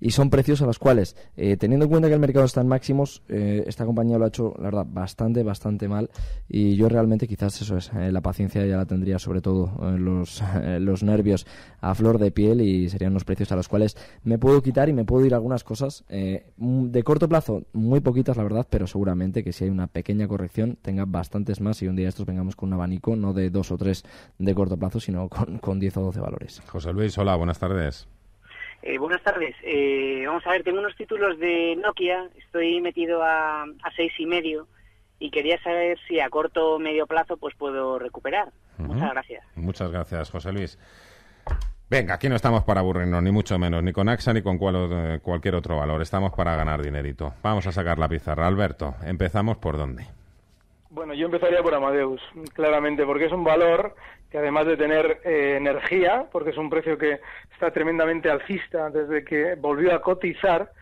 [0.00, 2.68] y son precios a los cuales eh, teniendo en cuenta que el mercado está en
[2.68, 6.10] máximos, esta compañía lo ha hecho la verdad bastante bastante mal
[6.48, 10.42] y yo realmente quizás eso es la paciencia ya la tendría sobre todo los
[10.80, 11.46] los nervios
[11.80, 14.92] a flor de piel y serían unos precios a los cuales me puedo quitar y
[14.92, 19.52] me puedo ir algunas cosas de corto plazo, muy poquitas la verdad, pero seguramente que
[19.52, 22.74] si hay una pequeña corrección tenga bastantes más y un día estos vengamos con un
[22.74, 24.04] abanico no de dos o tres
[24.38, 26.39] de corto plazo, sino con, con 10 o 12 valores.
[26.66, 28.08] José Luis, hola, buenas tardes.
[28.82, 29.54] Eh, buenas tardes.
[29.62, 34.26] Eh, vamos a ver, tengo unos títulos de Nokia, estoy metido a, a seis y
[34.26, 34.66] medio
[35.18, 38.48] y quería saber si a corto o medio plazo pues puedo recuperar.
[38.78, 39.44] Muchas gracias.
[39.54, 40.78] Muchas gracias, José Luis.
[41.90, 45.18] Venga, aquí no estamos para aburrirnos, ni mucho menos, ni con AXA ni con eh,
[45.20, 46.00] cualquier otro valor.
[46.00, 47.34] Estamos para ganar dinerito.
[47.42, 48.46] Vamos a sacar la pizarra.
[48.46, 50.06] Alberto, empezamos por dónde.
[50.92, 52.20] Bueno, yo empezaría por Amadeus,
[52.52, 53.94] claramente, porque es un valor
[54.28, 57.20] que además de tener eh, energía, porque es un precio que
[57.52, 60.72] está tremendamente alcista desde que volvió a cotizar,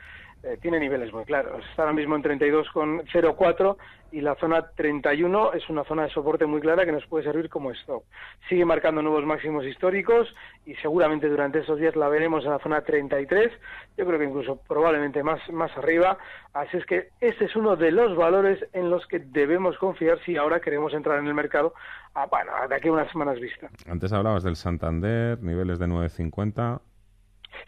[0.43, 1.65] eh, tiene niveles muy claros.
[1.71, 3.77] Está ahora mismo en 32,04
[4.13, 7.49] y la zona 31 es una zona de soporte muy clara que nos puede servir
[7.49, 8.05] como stop.
[8.49, 10.33] Sigue marcando nuevos máximos históricos
[10.65, 13.53] y seguramente durante esos días la veremos en la zona 33,
[13.97, 16.19] yo creo que incluso probablemente más, más arriba.
[16.55, 20.37] Así es que este es uno de los valores en los que debemos confiar si
[20.37, 21.75] ahora queremos entrar en el mercado,
[22.15, 23.69] a, bueno, de aquí a unas semanas vista.
[23.87, 26.81] Antes hablabas del Santander, niveles de 950.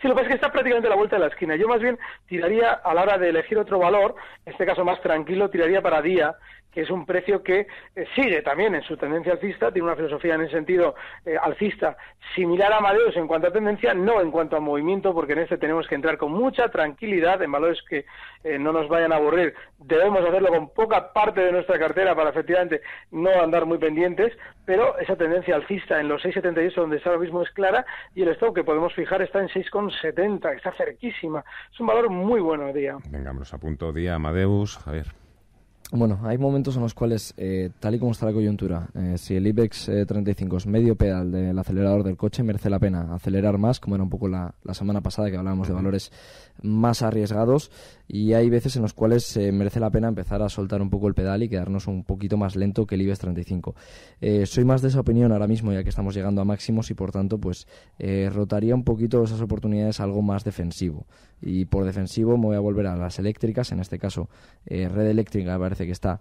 [0.01, 1.57] Sí, lo que pasa es que está prácticamente a la vuelta de la esquina.
[1.57, 4.14] Yo más bien tiraría, a la hora de elegir otro valor,
[4.47, 6.37] en este caso más tranquilo, tiraría para día,
[6.72, 10.35] que es un precio que eh, sigue también en su tendencia alcista, tiene una filosofía
[10.35, 11.96] en ese sentido eh, alcista
[12.35, 15.59] similar a Amadeus en cuanto a tendencia, no en cuanto a movimiento, porque en este
[15.59, 18.04] tenemos que entrar con mucha tranquilidad en valores que
[18.44, 19.54] eh, no nos vayan a aburrir.
[19.78, 22.80] Debemos hacerlo con poca parte de nuestra cartera para efectivamente
[23.11, 24.33] no andar muy pendientes,
[24.64, 28.28] pero esa tendencia alcista en los 6,78 donde está ahora mismo es clara y el
[28.30, 31.44] stock que podemos fijar está en 6,70, está cerquísima.
[31.72, 32.96] Es un valor muy bueno día.
[33.11, 35.06] Vengamos a punto día Amadeus, a ver.
[35.92, 39.35] Bueno, hay momentos en los cuales, eh, tal y como está la coyuntura, eh, si
[39.35, 43.59] el IBEX 35 eh, es medio pedal del acelerador del coche, merece la pena acelerar
[43.59, 46.12] más, como era un poco la, la semana pasada que hablábamos de valores
[46.62, 47.70] más arriesgados.
[48.12, 51.07] Y hay veces en los cuales eh, merece la pena empezar a soltar un poco
[51.07, 53.76] el pedal y quedarnos un poquito más lento que el IBEX 35.
[54.20, 56.94] Eh, soy más de esa opinión ahora mismo ya que estamos llegando a máximos y
[56.94, 57.68] por tanto pues
[58.00, 61.07] eh, rotaría un poquito esas oportunidades a algo más defensivo.
[61.40, 64.29] Y por defensivo me voy a volver a las eléctricas, en este caso
[64.66, 66.21] Red Eléctrica parece que está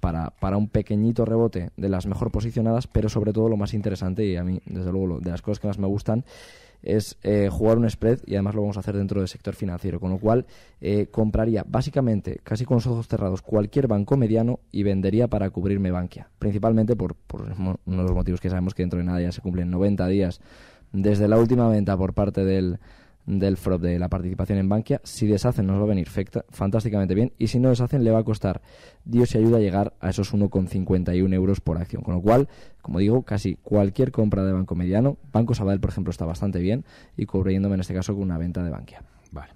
[0.00, 4.26] para, para un pequeñito rebote de las mejor posicionadas, pero sobre todo lo más interesante
[4.26, 6.22] y a mí desde luego de las cosas que más me gustan
[6.84, 9.98] es eh, jugar un spread y además lo vamos a hacer dentro del sector financiero,
[9.98, 10.46] con lo cual
[10.80, 15.90] eh, compraría básicamente, casi con los ojos cerrados, cualquier banco mediano y vendería para cubrirme
[15.90, 19.32] Bankia, principalmente por, por uno de los motivos que sabemos que dentro de nada ya
[19.32, 20.40] se cumplen 90 días
[20.92, 22.78] desde la última venta por parte del
[23.26, 25.00] del FROP de la participación en Bankia.
[25.04, 26.08] Si deshacen nos va a venir
[26.50, 28.60] fantásticamente bien y si no deshacen le va a costar
[29.04, 32.02] Dios y ayuda a llegar a esos 1,51 euros por acción.
[32.02, 32.48] Con lo cual,
[32.82, 36.84] como digo, casi cualquier compra de banco mediano, Banco Sabadell por ejemplo está bastante bien
[37.16, 39.02] y cubriéndome en este caso con una venta de Bankia.
[39.32, 39.52] Vale.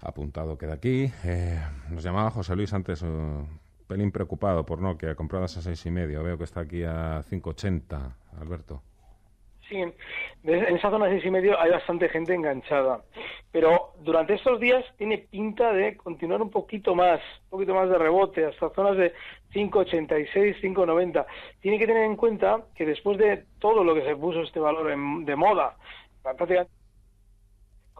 [0.00, 1.10] Apuntado queda aquí.
[1.24, 5.84] Eh, nos llamaba José Luis antes, un pelín preocupado por no que comprado a seis
[5.86, 6.22] y medio.
[6.22, 8.82] Veo que está aquí a 5,80, Alberto.
[9.72, 13.00] Sí, en esa zona de seis y medio hay bastante gente enganchada,
[13.50, 17.96] pero durante estos días tiene pinta de continuar un poquito más, un poquito más de
[17.96, 19.14] rebote, hasta zonas de
[19.54, 21.24] 5,86, 5,90.
[21.62, 24.94] Tiene que tener en cuenta que después de todo lo que se puso este valor
[25.24, 25.78] de moda,
[26.22, 26.81] prácticamente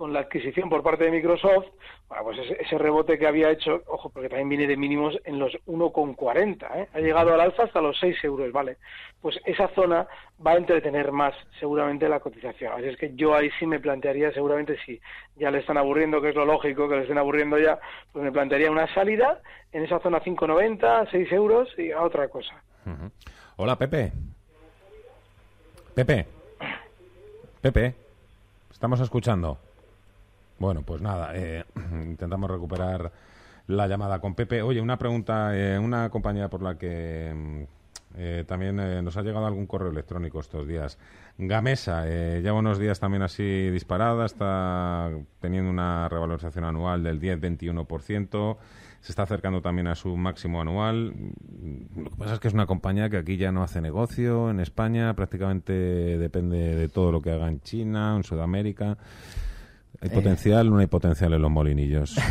[0.02, 1.66] con la adquisición por parte de Microsoft,
[2.08, 5.52] bueno, pues ese, rebote que había hecho, ojo, porque también viene de mínimos en los
[5.68, 6.88] 1,40, ¿eh?
[6.92, 8.78] ha llegado al alza hasta los 6 euros, ¿vale?
[9.20, 10.08] Pues esa zona
[10.44, 12.72] va a entretener más seguramente la cotización.
[12.72, 15.00] Así es que yo ahí sí me plantearía, seguramente si
[15.36, 17.78] ya le están aburriendo, que es lo lógico, que le estén aburriendo ya,
[18.10, 22.60] pues me plantearía una salida en esa zona 5,90, 6 euros y a otra cosa.
[23.54, 24.10] Hola, Pepe.
[25.94, 26.26] Pepe.
[27.60, 27.94] Pepe.
[28.72, 29.58] Estamos escuchando.
[30.62, 31.64] Bueno, pues nada, eh,
[32.04, 33.10] intentamos recuperar
[33.66, 34.62] la llamada con Pepe.
[34.62, 37.62] Oye, una pregunta, eh, una compañía por la que mm,
[38.16, 40.98] eh, también nos ha llegado algún correo electrónico estos días.
[41.36, 48.56] Gamesa, lleva unos días también así disparada, está teniendo una revalorización anual del 10-21%,
[49.00, 51.12] se está acercando también a su máximo anual.
[51.96, 54.60] Lo que pasa es que es una compañía que aquí ya no hace negocio, en
[54.60, 58.96] España prácticamente depende de todo lo que haga en China, en Sudamérica.
[60.00, 62.16] ¿Hay potencial o no hay potencial en los molinillos?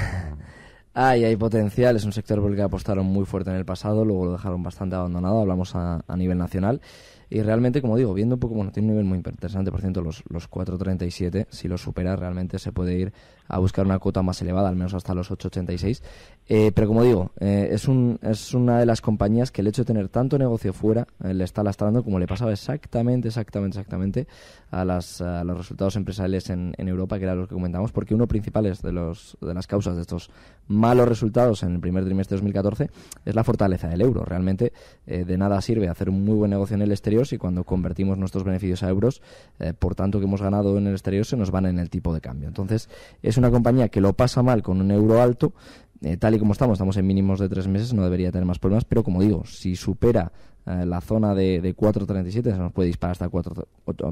[0.94, 4.04] Hay, hay potencial, es un sector por el que apostaron muy fuerte en el pasado,
[4.04, 6.82] luego lo dejaron bastante abandonado, hablamos a, a nivel nacional.
[7.30, 10.02] Y realmente, como digo, viendo un poco, bueno, tiene un nivel muy interesante, por ciento,
[10.02, 13.14] los, los 4.37, si lo supera, realmente se puede ir
[13.52, 16.02] a buscar una cuota más elevada, al menos hasta los 8.86.
[16.48, 19.84] Eh, pero como digo, eh, es, un, es una de las compañías que el hecho
[19.84, 24.28] de tener tanto negocio fuera eh, le está lastrando, como le pasaba exactamente, exactamente, exactamente
[24.72, 28.64] a, las, los resultados empresariales en, Europa, que era lo que comentamos, porque uno principal
[28.64, 30.30] de, los, de las causas de estos
[30.68, 32.90] malos resultados en el primer trimestre de 2014
[33.26, 34.26] es la fortaleza del euro.
[34.26, 34.74] Realmente
[35.06, 38.44] de nada sirve hacer un muy buen negocio en el exterior y cuando convertimos nuestros
[38.44, 39.22] beneficios a euros,
[39.60, 42.14] eh, por tanto que hemos ganado en el exterior, se nos van en el tipo
[42.14, 42.48] de cambio.
[42.48, 42.90] Entonces,
[43.22, 45.54] es una compañía que lo pasa mal con un euro alto,
[46.02, 48.60] eh, tal y como estamos, estamos en mínimos de tres meses, no debería tener más
[48.60, 50.32] problemas, pero como digo, si supera
[50.66, 53.68] eh, la zona de, de 4.37, se nos puede disparar hasta 4,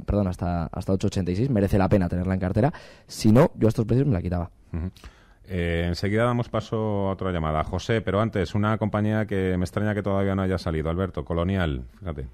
[0.05, 2.73] perdón, hasta, hasta 8.86, merece la pena tenerla en cartera,
[3.07, 4.49] si no, yo a estos precios me la quitaba.
[5.47, 7.63] enseguida damos paso a otra llamada.
[7.63, 10.89] José, pero antes, una compañía que me extraña que todavía no haya salido.
[10.89, 12.27] Alberto, Colonial, fíjate.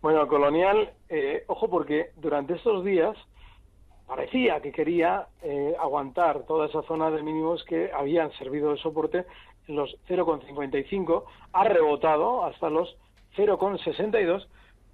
[0.00, 3.16] Bueno, Colonial, eh, ojo porque durante estos días
[4.10, 9.24] parecía que quería eh, aguantar toda esa zona de mínimos que habían servido de soporte
[9.68, 12.96] en los 0,55, ha rebotado hasta los
[13.36, 14.48] 0,62,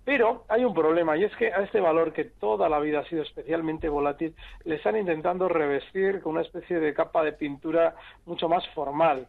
[0.05, 3.09] pero hay un problema y es que a este valor que toda la vida ha
[3.09, 7.95] sido especialmente volátil, le están intentando revestir con una especie de capa de pintura
[8.27, 9.27] mucho más formal.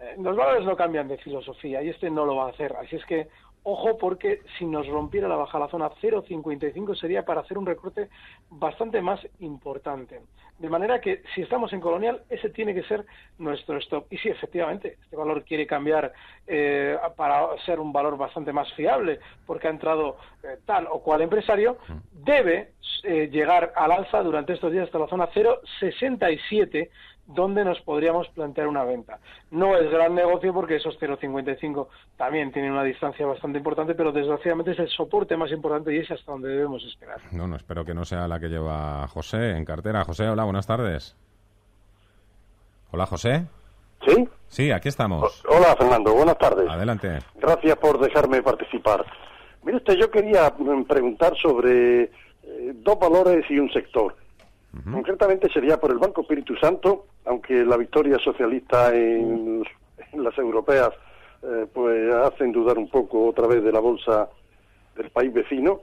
[0.00, 2.96] Eh, los valores no cambian de filosofía y este no lo va a hacer, así
[2.96, 3.28] es que
[3.62, 8.08] Ojo porque si nos rompiera la baja la zona 0,55 sería para hacer un recorte
[8.48, 10.20] bastante más importante.
[10.58, 13.04] De manera que si estamos en colonial, ese tiene que ser
[13.38, 14.06] nuestro stop.
[14.10, 16.12] Y sí, efectivamente, este valor quiere cambiar
[16.46, 21.22] eh, para ser un valor bastante más fiable porque ha entrado eh, tal o cual
[21.22, 21.78] empresario,
[22.12, 22.72] debe
[23.04, 26.90] eh, llegar al alza durante estos días hasta la zona 0,67
[27.34, 29.18] donde nos podríamos plantear una venta.
[29.50, 34.72] No es gran negocio porque esos 0,55 también tienen una distancia bastante importante, pero desgraciadamente
[34.72, 37.20] es el soporte más importante y es hasta donde debemos esperar.
[37.32, 40.04] No, no, espero que no sea la que lleva José en cartera.
[40.04, 41.16] José, hola, buenas tardes.
[42.92, 43.46] Hola, José.
[44.06, 44.28] ¿Sí?
[44.48, 45.44] Sí, aquí estamos.
[45.48, 46.68] Hola, Fernando, buenas tardes.
[46.68, 47.18] Adelante.
[47.36, 49.04] Gracias por dejarme participar.
[49.62, 52.10] Mire usted, yo quería mm, preguntar sobre eh,
[52.74, 54.16] dos valores y un sector.
[54.92, 59.62] Concretamente sería por el Banco Espíritu Santo, aunque la victoria socialista en,
[60.12, 60.90] en las europeas
[61.42, 64.28] eh, pues hacen dudar un poco otra vez de la bolsa
[64.96, 65.80] del país vecino.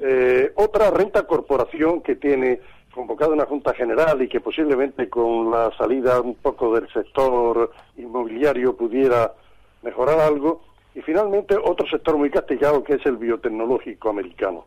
[0.00, 2.60] Eh, otra renta corporación que tiene
[2.94, 8.76] convocada una Junta General y que posiblemente con la salida un poco del sector inmobiliario
[8.76, 9.32] pudiera
[9.82, 10.62] mejorar algo.
[10.94, 14.66] Y finalmente otro sector muy castigado que es el biotecnológico americano.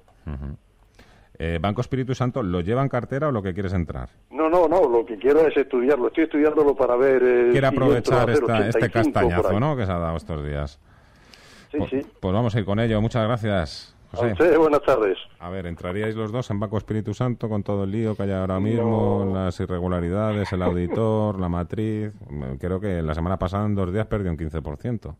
[1.41, 4.09] Eh, Banco Espíritu Santo, ¿lo lleva en cartera o lo que quieres entrar?
[4.29, 6.07] No, no, no, lo que quiero es estudiarlo.
[6.09, 7.23] Estoy estudiándolo para ver...
[7.23, 10.79] Eh, Quiere si aprovechar esta- este 0,85 por castañazo, que se ha dado estos días.
[11.71, 12.01] Sí, Pues- sí.
[12.19, 12.99] Pues vamos a ir con ello.
[12.99, 14.33] Muchas gracias, A José.
[14.33, 15.17] usted, buenas tardes.
[15.39, 18.31] A ver, ¿entraríais los dos en Banco Espíritu Santo con todo el lío que hay
[18.31, 22.11] ahora mismo, las irregularidades, el auditor, la matriz?
[22.59, 25.15] Creo que la semana pasada en dos días perdió un 15%.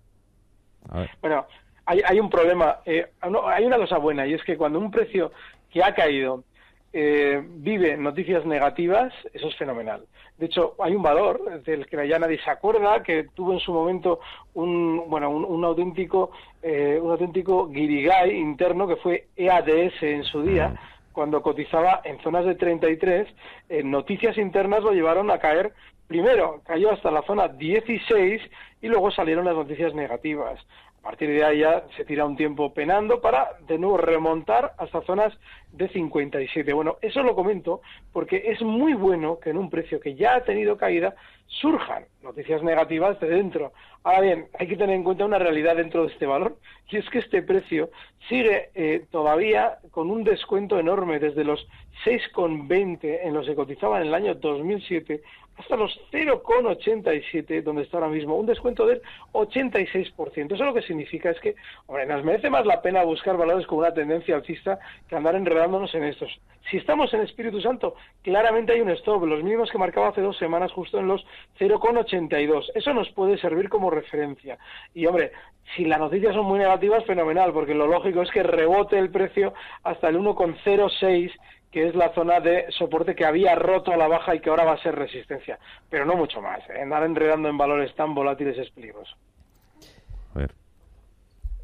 [0.90, 1.10] A ver.
[1.22, 1.46] Bueno,
[1.86, 4.92] hay, hay un problema, eh, no, hay una cosa buena y es que cuando un
[4.92, 5.32] precio
[5.72, 6.44] que ha caído
[6.92, 10.06] eh, vive noticias negativas, eso es fenomenal.
[10.38, 13.72] De hecho, hay un valor del que ya nadie se acuerda, que tuvo en su
[13.72, 14.20] momento
[14.56, 16.32] un, bueno, un, un auténtico,
[16.64, 20.74] eh, un auténtico guirigay interno que fue EADS en su día,
[21.12, 23.28] cuando cotizaba en zonas de 33,
[23.70, 25.74] eh, noticias internas lo llevaron a caer
[26.08, 28.42] primero, cayó hasta la zona 16
[28.82, 30.60] y luego salieron las noticias negativas.
[31.00, 35.02] A partir de ahí ya se tira un tiempo penando para de nuevo remontar hasta
[35.02, 35.34] zonas
[35.72, 36.74] de 57.
[36.74, 37.82] Bueno, eso lo comento
[38.12, 41.16] porque es muy bueno que en un precio que ya ha tenido caída
[41.48, 43.72] surjan noticias negativas de dentro.
[44.04, 46.58] Ahora bien, hay que tener en cuenta una realidad dentro de este valor
[46.90, 47.90] y es que este precio
[48.28, 51.66] sigue eh, todavía con un descuento enorme desde los
[52.06, 55.22] 6,20 en los que cotizaban en el año 2007
[55.60, 59.02] hasta los 0,87 donde está ahora mismo, un descuento del
[59.34, 60.54] 86%.
[60.54, 63.80] Eso lo que significa es que, hombre, nos merece más la pena buscar valores con
[63.80, 66.40] una tendencia alcista que andar enredándonos en estos.
[66.72, 70.38] Si estamos en Espíritu Santo, claramente hay un stop, los mismos que marcaba hace dos
[70.38, 71.26] semanas justo en los
[71.60, 72.72] 0,82.
[72.76, 74.58] Eso nos puede servir como referencia.
[74.94, 75.32] Y, hombre,
[75.76, 79.54] si las noticias son muy negativas, fenomenal, porque lo lógico es que rebote el precio
[79.84, 81.32] hasta el 1,06
[81.72, 84.66] que es la zona de soporte que había roto a la baja y que ahora
[84.66, 85.60] va a ser resistencia.
[85.90, 86.60] Pero no mucho más.
[86.70, 86.82] ¿eh?
[86.82, 89.16] Andar enredando en valores tan volátiles es peligroso.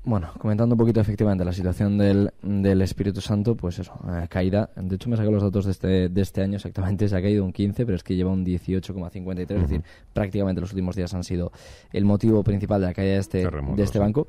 [0.05, 4.69] Bueno, comentando un poquito efectivamente la situación del, del Espíritu Santo, pues eso, eh, caída.
[4.75, 7.43] De hecho, me saqué los datos de este, de este año exactamente, se ha caído
[7.43, 11.23] un 15, pero es que lleva un 18,53, es decir, prácticamente los últimos días han
[11.23, 11.51] sido
[11.91, 14.27] el motivo principal de la caída de este, de este banco.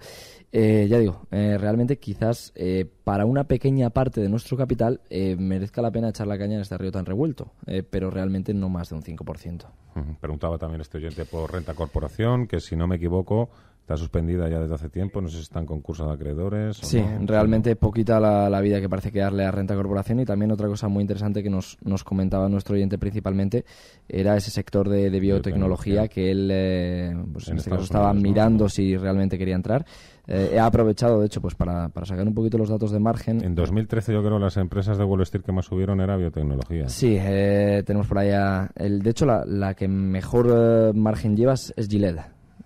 [0.53, 5.37] Eh, ya digo, eh, realmente quizás eh, para una pequeña parte de nuestro capital eh,
[5.37, 7.53] merezca la pena echar la caña en este río tan revuelto,
[7.91, 9.67] pero realmente no más de un 5%.
[9.97, 10.17] Ujú.
[10.21, 13.51] Preguntaba también este oyente por Renta Corporación, que si no me equivoco
[13.87, 16.77] está suspendida ya desde hace tiempo, no sé si está en concurso de acreedores.
[16.79, 17.25] Sí, no.
[17.25, 20.67] realmente poquita la, la vida que parece que darle a Renta Corporación y también otra
[20.67, 23.65] cosa muy interesante que nos, nos comentaba nuestro oyente principalmente
[24.09, 28.11] era ese sector de, de biotecnología que él eh, pues en, En este caso estaba
[28.11, 28.29] Unidos, ¿no?
[28.29, 29.87] mirando si realmente quería entrar.
[30.27, 33.45] Eh, he aprovechado, de hecho, pues para, para sacar un poquito los datos de margen.
[33.45, 36.89] En 2013 yo creo las empresas de Wall Street que más subieron era biotecnología.
[36.89, 38.69] Sí, eh, tenemos por allá.
[38.75, 41.89] El, de hecho, la, la que mejor eh, margen llevas es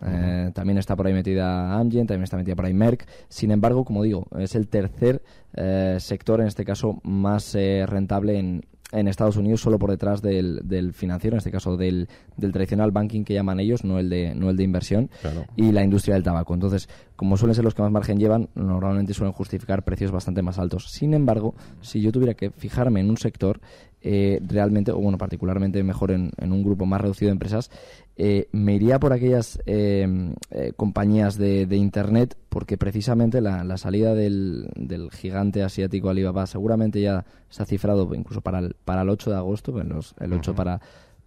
[0.02, 3.06] Eh, También está por ahí metida Amgen, también está metida por ahí Merck.
[3.28, 5.22] Sin embargo, como digo, es el tercer
[5.54, 10.22] eh, sector, en este caso, más eh, rentable en, en Estados Unidos, solo por detrás
[10.22, 14.08] del, del financiero, en este caso del, del tradicional banking que llaman ellos, no el
[14.08, 15.10] de, no el de inversión,
[15.54, 16.54] y la industria del tabaco.
[16.54, 20.58] Entonces, como suelen ser los que más margen llevan, normalmente suelen justificar precios bastante más
[20.58, 20.90] altos.
[20.90, 23.60] Sin embargo, si yo tuviera que fijarme en un sector,
[24.02, 27.70] eh, realmente, o bueno, particularmente mejor en, en un grupo más reducido de empresas,
[28.16, 33.76] eh, me iría por aquellas eh, eh, compañías de, de Internet, porque precisamente la, la
[33.78, 39.02] salida del, del gigante asiático Alibaba seguramente ya se ha cifrado incluso para el, para
[39.02, 40.80] el 8 de agosto, en los- el 8 para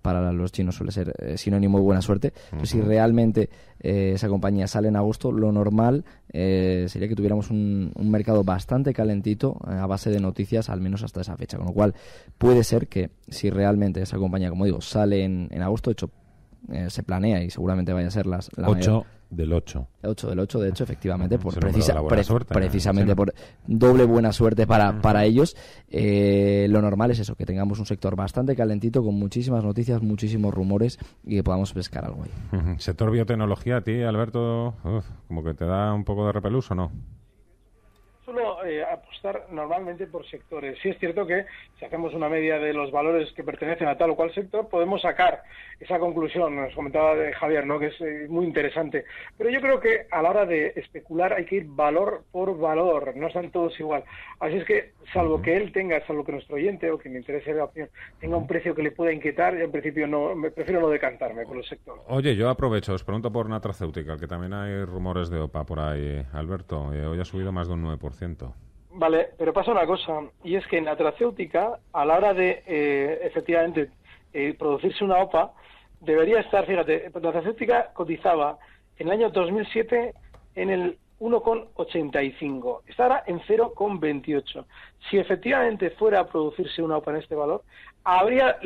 [0.03, 2.33] para los chinos suele ser eh, sinónimo de buena suerte.
[2.63, 3.49] si realmente
[3.79, 8.43] eh, esa compañía sale en agosto, lo normal eh, sería que tuviéramos un, un mercado
[8.43, 11.57] bastante calentito a base de noticias, al menos hasta esa fecha.
[11.57, 11.95] Con lo cual,
[12.37, 16.11] puede ser que si realmente esa compañía, como digo, sale en, en agosto, de hecho,
[16.89, 19.05] se planea y seguramente vaya a ser las, la 8
[19.35, 19.87] del 8.
[20.03, 21.95] 8 del 8, de hecho, efectivamente, por precisa,
[22.47, 23.33] precisamente por
[23.65, 25.55] doble buena suerte para, para ellos.
[25.89, 30.53] Eh, lo normal es eso, que tengamos un sector bastante calentito, con muchísimas noticias, muchísimos
[30.53, 32.75] rumores y que podamos pescar algo ahí.
[32.77, 34.75] Sector biotecnología, a ti, Alberto,
[35.27, 36.91] como que te da un poco de repelús o no?
[38.65, 40.77] Eh, apostar normalmente por sectores.
[40.81, 41.45] Sí es cierto que
[41.77, 45.01] si hacemos una media de los valores que pertenecen a tal o cual sector, podemos
[45.01, 45.43] sacar
[45.79, 46.55] esa conclusión.
[46.55, 47.79] Nos comentaba de Javier, ¿no?
[47.79, 49.05] que es eh, muy interesante.
[49.37, 53.15] Pero yo creo que a la hora de especular hay que ir valor por valor.
[53.15, 54.03] No están todos igual.
[54.39, 57.53] Así es que, salvo que él tenga, salvo que nuestro oyente o que me interese
[57.53, 60.81] la opinión, tenga un precio que le pueda inquietar, yo en principio no, me prefiero
[60.81, 61.99] no decantarme por el sector.
[62.07, 66.25] Oye, yo aprovecho, os pregunto por Natracéutica, que también hay rumores de OPA por ahí.
[66.33, 68.22] Alberto, eh, hoy ha subido más de un 9%.
[68.95, 72.63] Vale, pero pasa una cosa, y es que en la tracéutica, a la hora de
[72.67, 73.89] eh, efectivamente
[74.33, 75.53] eh, producirse una OPA,
[75.99, 78.59] debería estar, fíjate, la tracéutica cotizaba
[78.97, 80.13] en el año 2007
[80.55, 82.81] en el 1,85.
[82.85, 84.65] Está ahora en 0,28.
[85.09, 87.63] Si efectivamente fuera a producirse una OPA en este valor,
[88.03, 88.59] habría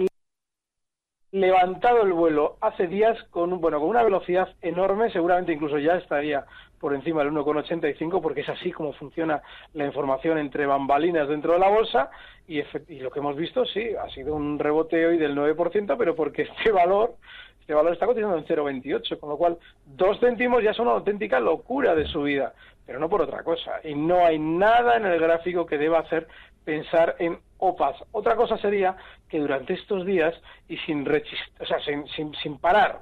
[1.31, 6.45] levantado el vuelo hace días con bueno con una velocidad enorme seguramente incluso ya estaría
[6.79, 9.41] por encima del 1,85 porque es así como funciona
[9.73, 12.09] la información entre bambalinas dentro de la bolsa
[12.47, 16.15] y, y, lo que hemos visto sí ha sido un rebote hoy del 9% pero
[16.15, 17.15] porque este valor
[17.59, 21.39] este valor está cotizando en 0,28 con lo cual dos céntimos ya son una auténtica
[21.39, 22.53] locura de subida
[22.85, 26.27] pero no por otra cosa y no hay nada en el gráfico que deba hacer
[26.67, 27.95] pensar en OPAs.
[28.11, 28.97] Otra cosa sería
[29.29, 30.35] que durante estos días
[30.67, 33.01] y sin, o sea, sin, sin, parar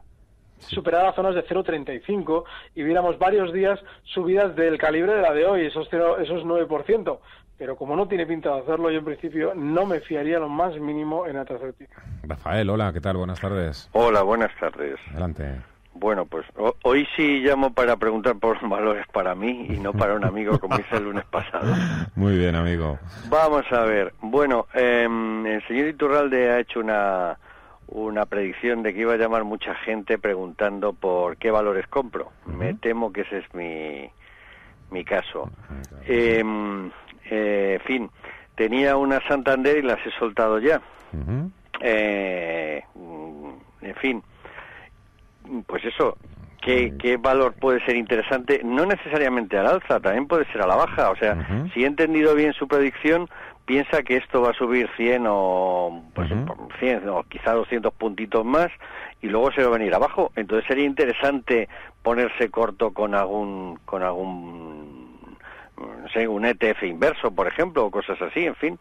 [0.68, 2.43] superara zonas de 0,35
[2.76, 7.20] y viéramos varios días subidas del calibre de la de hoy, esos, 0, esos 9%.
[7.57, 10.78] Pero como no tiene pinta de hacerlo, yo en principio no me fiaría lo más
[10.78, 12.03] mínimo en Atracéutica.
[12.24, 13.16] Rafael, hola, ¿qué tal?
[13.16, 13.89] Buenas tardes.
[13.93, 14.99] Hola, buenas tardes.
[15.11, 15.55] Adelante.
[15.93, 16.45] Bueno, pues
[16.84, 20.78] hoy sí llamo para preguntar por valores para mí y no para un amigo como
[20.78, 21.74] hice el lunes pasado.
[22.16, 22.99] Muy bien, amigo.
[23.30, 24.13] Vamos a ver.
[24.22, 27.38] Bueno, em, el señor Iturralde ha hecho una,
[27.88, 32.31] una predicción de que iba a llamar mucha gente preguntando por qué valores compro.
[32.45, 34.09] Me temo que ese es mi,
[34.91, 35.49] mi caso.
[36.07, 38.09] Eh, en fin,
[38.55, 40.81] tenía una Santander y las he soltado ya.
[41.81, 42.83] eh,
[43.81, 44.23] en fin
[45.65, 46.17] pues eso,
[46.61, 48.61] ¿qué, ¿qué, valor puede ser interesante?
[48.63, 51.09] No necesariamente al alza, también puede ser a la baja.
[51.09, 53.29] O sea, si he entendido bien su predicción,
[53.66, 56.30] piensa que esto va a subir 100 o, pues,
[56.80, 58.72] 100 o quizá 200 puntitos más
[59.22, 60.32] y luego se va a venir abajo.
[60.36, 61.68] Entonces sería interesante
[62.03, 65.38] ponerse corto con algún, con algún,
[65.78, 68.80] no sé, un ETF inverso, por ejemplo, o cosas así, en fin.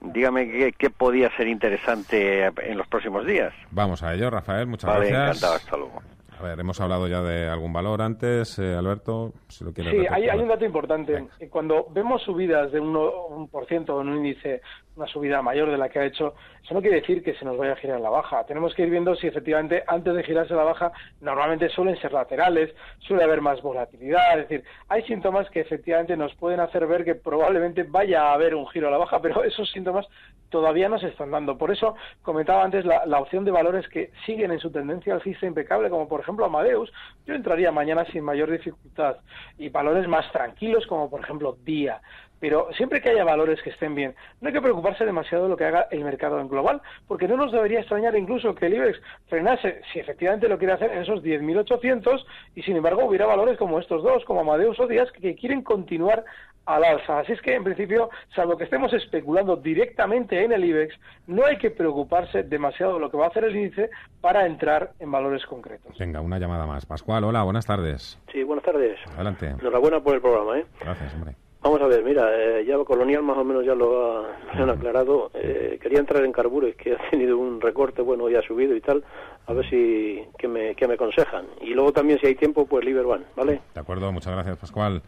[0.00, 3.52] Dígame qué, qué, podía ser interesante en los próximos días.
[3.72, 4.66] Vamos a ello, Rafael.
[4.66, 5.38] Muchas vale, gracias.
[5.38, 5.54] encantado.
[5.56, 6.17] Hasta luego.
[6.38, 10.06] A ver, hemos hablado ya de algún valor antes, eh, Alberto, si lo quieres Sí,
[10.08, 11.26] hay, hay, un dato importante.
[11.50, 14.60] Cuando vemos subidas de un, un por ciento en un índice,
[14.98, 17.56] una subida mayor de la que ha hecho, eso no quiere decir que se nos
[17.56, 18.44] vaya a girar la baja.
[18.44, 22.74] Tenemos que ir viendo si efectivamente antes de girarse la baja, normalmente suelen ser laterales,
[22.98, 27.14] suele haber más volatilidad, es decir, hay síntomas que efectivamente nos pueden hacer ver que
[27.14, 30.06] probablemente vaya a haber un giro a la baja, pero esos síntomas
[30.50, 31.56] todavía no se están dando.
[31.56, 35.46] Por eso comentaba antes la, la opción de valores que siguen en su tendencia alcista
[35.46, 36.92] impecable, como por ejemplo Amadeus,
[37.26, 39.16] yo entraría mañana sin mayor dificultad.
[39.56, 42.00] Y valores más tranquilos, como por ejemplo Día.
[42.40, 45.56] Pero siempre que haya valores que estén bien, no hay que preocuparse demasiado de lo
[45.56, 49.00] que haga el mercado en global, porque no nos debería extrañar incluso que el IBEX
[49.26, 52.24] frenase, si efectivamente lo quiere hacer, en esos 10.800
[52.54, 56.24] y sin embargo hubiera valores como estos dos, como Amadeus o Díaz, que quieren continuar
[56.68, 57.20] al alza.
[57.20, 60.94] Así es que, en principio, salvo que estemos especulando directamente en el IBEX,
[61.26, 63.90] no hay que preocuparse demasiado de lo que va a hacer el índice
[64.20, 65.96] para entrar en valores concretos.
[65.98, 66.84] Venga, una llamada más.
[66.84, 68.18] Pascual, hola, buenas tardes.
[68.30, 68.98] Sí, buenas tardes.
[69.14, 69.46] Adelante.
[69.46, 70.66] Enhorabuena por el programa, ¿eh?
[70.80, 71.34] Gracias, hombre.
[71.60, 75.30] Vamos a ver, mira, eh, ya Colonial más o menos ya lo ha, han aclarado.
[75.34, 78.80] Eh, quería entrar en Carbures, que ha tenido un recorte, bueno, ya ha subido y
[78.80, 79.02] tal.
[79.46, 81.46] A ver si, que me, que me aconsejan.
[81.62, 83.60] Y luego también, si hay tiempo, pues Liberban, ¿vale?
[83.74, 85.02] De acuerdo, muchas gracias, Pascual.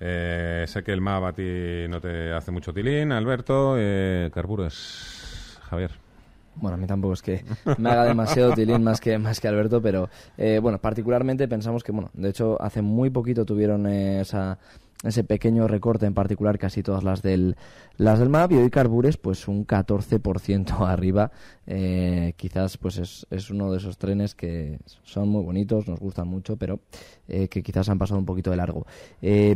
[0.00, 3.76] Eh, sé que el MAV a ti no te hace mucho tilín, Alberto.
[3.78, 6.05] Eh, Carburos, Javier.
[6.56, 7.44] Bueno, a mí tampoco es que
[7.78, 11.92] me haga demasiado tilín más que, más que Alberto, pero eh, bueno, particularmente pensamos que,
[11.92, 14.58] bueno, de hecho hace muy poquito tuvieron eh, esa,
[15.04, 17.56] ese pequeño recorte en particular casi todas las del
[17.98, 21.30] las del MAP y hoy Carbures pues un 14% arriba.
[21.66, 26.28] Eh, quizás pues es, es, uno de esos trenes que son muy bonitos nos gustan
[26.28, 26.80] mucho pero
[27.26, 28.86] que quizás han pasado un poquito de largo.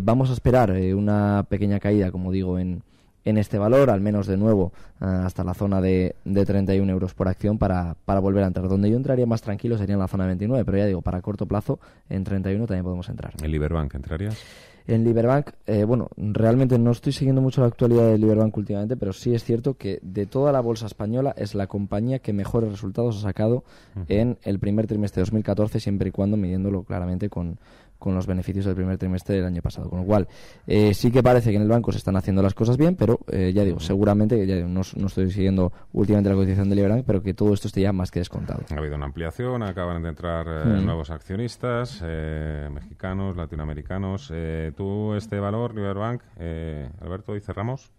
[0.01, 2.83] Vamos a esperar una pequeña caída como digo en
[3.31, 7.15] en este valor, al menos de nuevo ah, hasta la zona de, de 31 euros
[7.15, 8.69] por acción para, para volver a entrar.
[8.69, 11.23] Donde yo entraría más tranquilo sería en la zona de 29, pero ya digo, para
[11.23, 13.33] corto plazo en 31 también podemos entrar.
[13.43, 14.37] ¿En Liberbank entrarías?
[14.87, 19.13] En Liberbank, eh, bueno, realmente no estoy siguiendo mucho la actualidad de Liberbank últimamente, pero
[19.13, 23.19] sí es cierto que de toda la bolsa española es la compañía que mejores resultados
[23.19, 23.63] ha sacado
[24.09, 27.59] en el primer trimestre de 2014, siempre y cuando midiéndolo claramente con,
[28.01, 29.89] con los beneficios del primer trimestre del año pasado.
[29.89, 30.27] Con lo cual,
[30.67, 33.21] eh, sí que parece que en el banco se están haciendo las cosas bien, pero
[33.31, 37.35] eh, ya digo, seguramente, ya no, estoy siguiendo últimamente la cotización de Liberbank, pero que
[37.35, 38.63] todo esto esté ya más que descontado.
[38.69, 40.85] Ha habido una ampliación, acaban de entrar eh, mm.
[40.85, 44.33] nuevos accionistas, mexicanos, latinoamericanos.
[44.77, 46.23] ¿Tú este valor, Liberbank,
[47.01, 47.93] Alberto, y cerramos?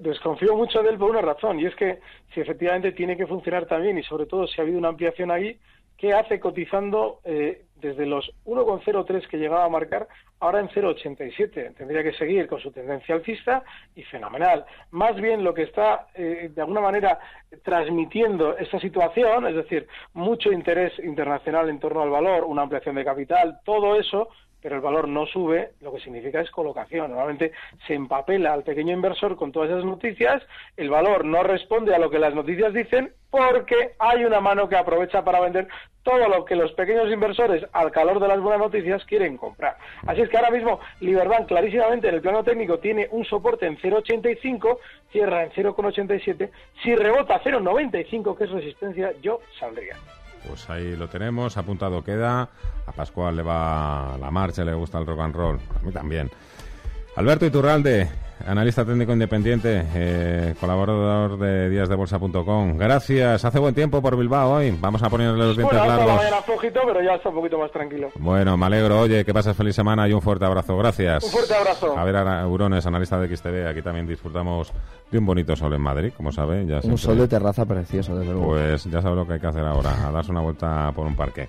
[0.00, 2.00] desconfío mucho de él por una razón, y es que
[2.34, 5.58] si efectivamente tiene que funcionar también y sobre todo si ha habido una ampliación ahí,
[5.96, 10.08] ¿qué hace cotizando eh, desde los 1,03 que llegaba a marcar,
[10.40, 11.74] ahora en 0,87.
[11.76, 13.62] Tendría que seguir con su tendencia alcista
[13.94, 14.64] y fenomenal.
[14.90, 17.18] Más bien lo que está, eh, de alguna manera,
[17.62, 23.04] transmitiendo esta situación, es decir, mucho interés internacional en torno al valor, una ampliación de
[23.04, 24.28] capital, todo eso
[24.64, 27.10] pero el valor no sube, lo que significa es colocación.
[27.10, 27.52] Normalmente
[27.86, 30.42] se empapela al pequeño inversor con todas esas noticias,
[30.78, 34.76] el valor no responde a lo que las noticias dicen porque hay una mano que
[34.76, 35.68] aprovecha para vender
[36.02, 39.76] todo lo que los pequeños inversores, al calor de las buenas noticias, quieren comprar.
[40.06, 43.76] Así es que ahora mismo Liberbank clarísimamente en el plano técnico tiene un soporte en
[43.76, 44.78] 0,85,
[45.12, 46.50] cierra en 0,87.
[46.82, 49.96] Si rebota 0,95, que es resistencia, yo saldría.
[50.46, 52.48] Pues ahí lo tenemos, apuntado queda.
[52.86, 55.60] A Pascual le va la marcha, le gusta el rock and roll.
[55.78, 56.30] A mí también.
[57.16, 58.08] Alberto Iturralde,
[58.44, 62.76] analista técnico independiente, eh, colaborador de díasdebolsa.com.
[62.76, 63.44] Gracias.
[63.44, 64.76] Hace buen tiempo por Bilbao hoy.
[64.80, 66.44] Vamos a ponerle los dientes bueno, largos.
[66.44, 68.10] flojito, pero ya está un poquito más tranquilo.
[68.16, 69.00] Bueno, me alegro.
[69.00, 70.76] Oye, que pases feliz semana y un fuerte abrazo.
[70.76, 71.22] Gracias.
[71.22, 71.96] Un fuerte abrazo.
[71.96, 73.68] A ver, Urones, analista de XTV.
[73.68, 74.72] Aquí también disfrutamos
[75.08, 76.66] de un bonito sol en Madrid, como sabe.
[76.66, 78.48] Ya un sol de terraza precioso, desde luego.
[78.48, 81.14] Pues ya sabe lo que hay que hacer ahora, a darse una vuelta por un
[81.14, 81.48] parque.